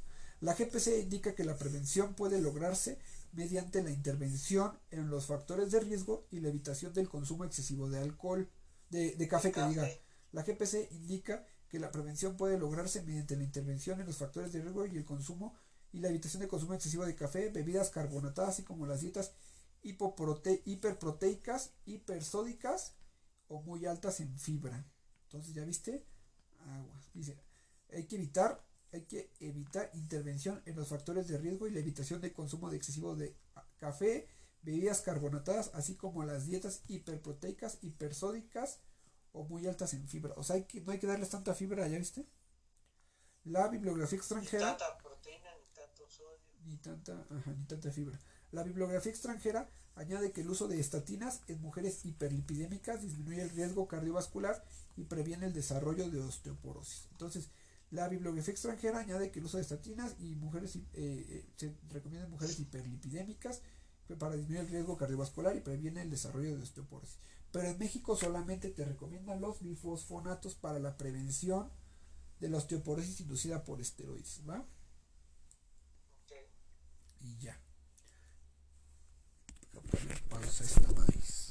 La 0.40 0.54
GPC 0.54 1.00
indica 1.02 1.34
que 1.34 1.44
la 1.44 1.56
prevención 1.56 2.14
puede 2.14 2.40
lograrse 2.40 2.98
mediante 3.32 3.82
la 3.82 3.90
intervención 3.90 4.78
en 4.90 5.10
los 5.10 5.26
factores 5.26 5.70
de 5.70 5.80
riesgo 5.80 6.26
y 6.30 6.40
la 6.40 6.48
evitación 6.48 6.92
del 6.92 7.08
consumo 7.08 7.44
excesivo 7.44 7.88
de 7.88 7.98
alcohol, 7.98 8.48
de, 8.90 9.16
de 9.16 9.28
café 9.28 9.50
que 9.50 9.62
diga. 9.66 9.88
La 10.32 10.42
GPC 10.42 10.88
indica 10.92 11.46
que 11.68 11.78
la 11.78 11.90
prevención 11.90 12.36
puede 12.36 12.58
lograrse 12.58 13.02
mediante 13.02 13.36
la 13.36 13.44
intervención 13.44 14.00
en 14.00 14.06
los 14.06 14.18
factores 14.18 14.52
de 14.52 14.60
riesgo 14.60 14.86
y 14.86 14.96
el 14.96 15.04
consumo 15.04 15.54
y 15.92 16.00
la 16.00 16.08
evitación 16.08 16.42
de 16.42 16.48
consumo 16.48 16.74
excesivo 16.74 17.06
de 17.06 17.14
café, 17.14 17.48
bebidas 17.48 17.90
carbonatadas, 17.90 18.50
así 18.54 18.62
como 18.62 18.86
las 18.86 19.00
dietas 19.00 19.32
hiperproteicas, 19.82 21.72
hipersódicas 21.86 22.94
o 23.48 23.62
muy 23.62 23.86
altas 23.86 24.20
en 24.20 24.38
fibra. 24.38 24.86
Entonces, 25.24 25.54
¿ya 25.54 25.64
viste? 25.64 26.04
Aguas. 26.66 27.10
Dice, 27.14 27.38
hay 27.92 28.04
que 28.04 28.16
evitar, 28.16 28.62
hay 28.92 29.02
que 29.02 29.30
evitar 29.40 29.90
intervención 29.94 30.62
en 30.66 30.76
los 30.76 30.88
factores 30.88 31.28
de 31.28 31.38
riesgo 31.38 31.66
y 31.66 31.70
la 31.70 31.80
evitación 31.80 32.20
de 32.20 32.32
consumo 32.32 32.70
de 32.70 32.76
excesivo 32.76 33.14
de 33.16 33.36
café, 33.76 34.28
bebidas 34.62 35.00
carbonatadas, 35.00 35.70
así 35.74 35.94
como 35.94 36.24
las 36.24 36.46
dietas 36.46 36.82
hiperproteicas, 36.88 37.78
hipersódicas 37.82 38.80
o 39.32 39.44
muy 39.44 39.66
altas 39.66 39.94
en 39.94 40.08
fibra. 40.08 40.34
O 40.36 40.42
sea, 40.42 40.56
hay 40.56 40.64
que, 40.64 40.80
no 40.80 40.92
hay 40.92 40.98
que 40.98 41.06
darles 41.06 41.30
tanta 41.30 41.54
fibra, 41.54 41.86
¿ya 41.88 41.98
viste? 41.98 42.26
La 43.44 43.68
bibliografía 43.68 44.18
extranjera. 44.18 44.72
Ni 44.72 44.78
tanta 44.78 44.98
proteína, 44.98 45.50
ni 45.58 45.74
tanto 45.74 46.08
sodio. 46.08 46.38
Ni 46.64 46.76
tanta, 46.78 47.26
ajá, 47.30 47.52
ni 47.52 47.64
tanta 47.64 47.92
fibra. 47.92 48.18
La 48.50 48.62
bibliografía 48.62 49.12
extranjera 49.12 49.70
añade 49.94 50.32
que 50.32 50.40
el 50.40 50.50
uso 50.50 50.68
de 50.68 50.80
estatinas 50.80 51.42
en 51.46 51.60
mujeres 51.60 52.04
hiperlipidémicas 52.04 53.02
disminuye 53.02 53.42
el 53.42 53.50
riesgo 53.50 53.86
cardiovascular 53.86 54.64
y 54.96 55.04
previene 55.04 55.46
el 55.46 55.52
desarrollo 55.52 56.10
de 56.10 56.20
osteoporosis. 56.20 57.08
Entonces, 57.12 57.50
la 57.90 58.08
bibliografía 58.08 58.52
extranjera 58.52 58.98
añade 58.98 59.30
que 59.30 59.38
el 59.38 59.44
uso 59.44 59.58
de 59.58 59.62
estatinas 59.62 60.16
y 60.18 60.34
mujeres 60.34 60.76
eh, 60.76 60.82
eh, 60.94 61.46
se 61.56 61.74
recomienda 61.90 62.26
en 62.26 62.32
mujeres 62.32 62.58
hiperlipidémicas 62.58 63.62
para 64.18 64.36
disminuir 64.36 64.66
el 64.66 64.68
riesgo 64.68 64.96
cardiovascular 64.96 65.56
y 65.56 65.60
previene 65.60 66.02
el 66.02 66.10
desarrollo 66.10 66.56
de 66.56 66.62
osteoporosis. 66.62 67.18
Pero 67.52 67.68
en 67.68 67.78
México 67.78 68.16
solamente 68.16 68.70
te 68.70 68.84
recomiendan 68.84 69.40
los 69.40 69.62
bifosfonatos 69.62 70.54
para 70.54 70.78
la 70.78 70.96
prevención 70.96 71.70
de 72.40 72.48
la 72.48 72.58
osteoporosis 72.58 73.20
inducida 73.20 73.64
por 73.64 73.80
esteroides, 73.80 74.42
¿va? 74.48 74.66
Y 77.20 77.38
ya. 77.38 77.58
Pausa 80.28 80.64
esta 80.64 80.92
maíz. 80.92 81.45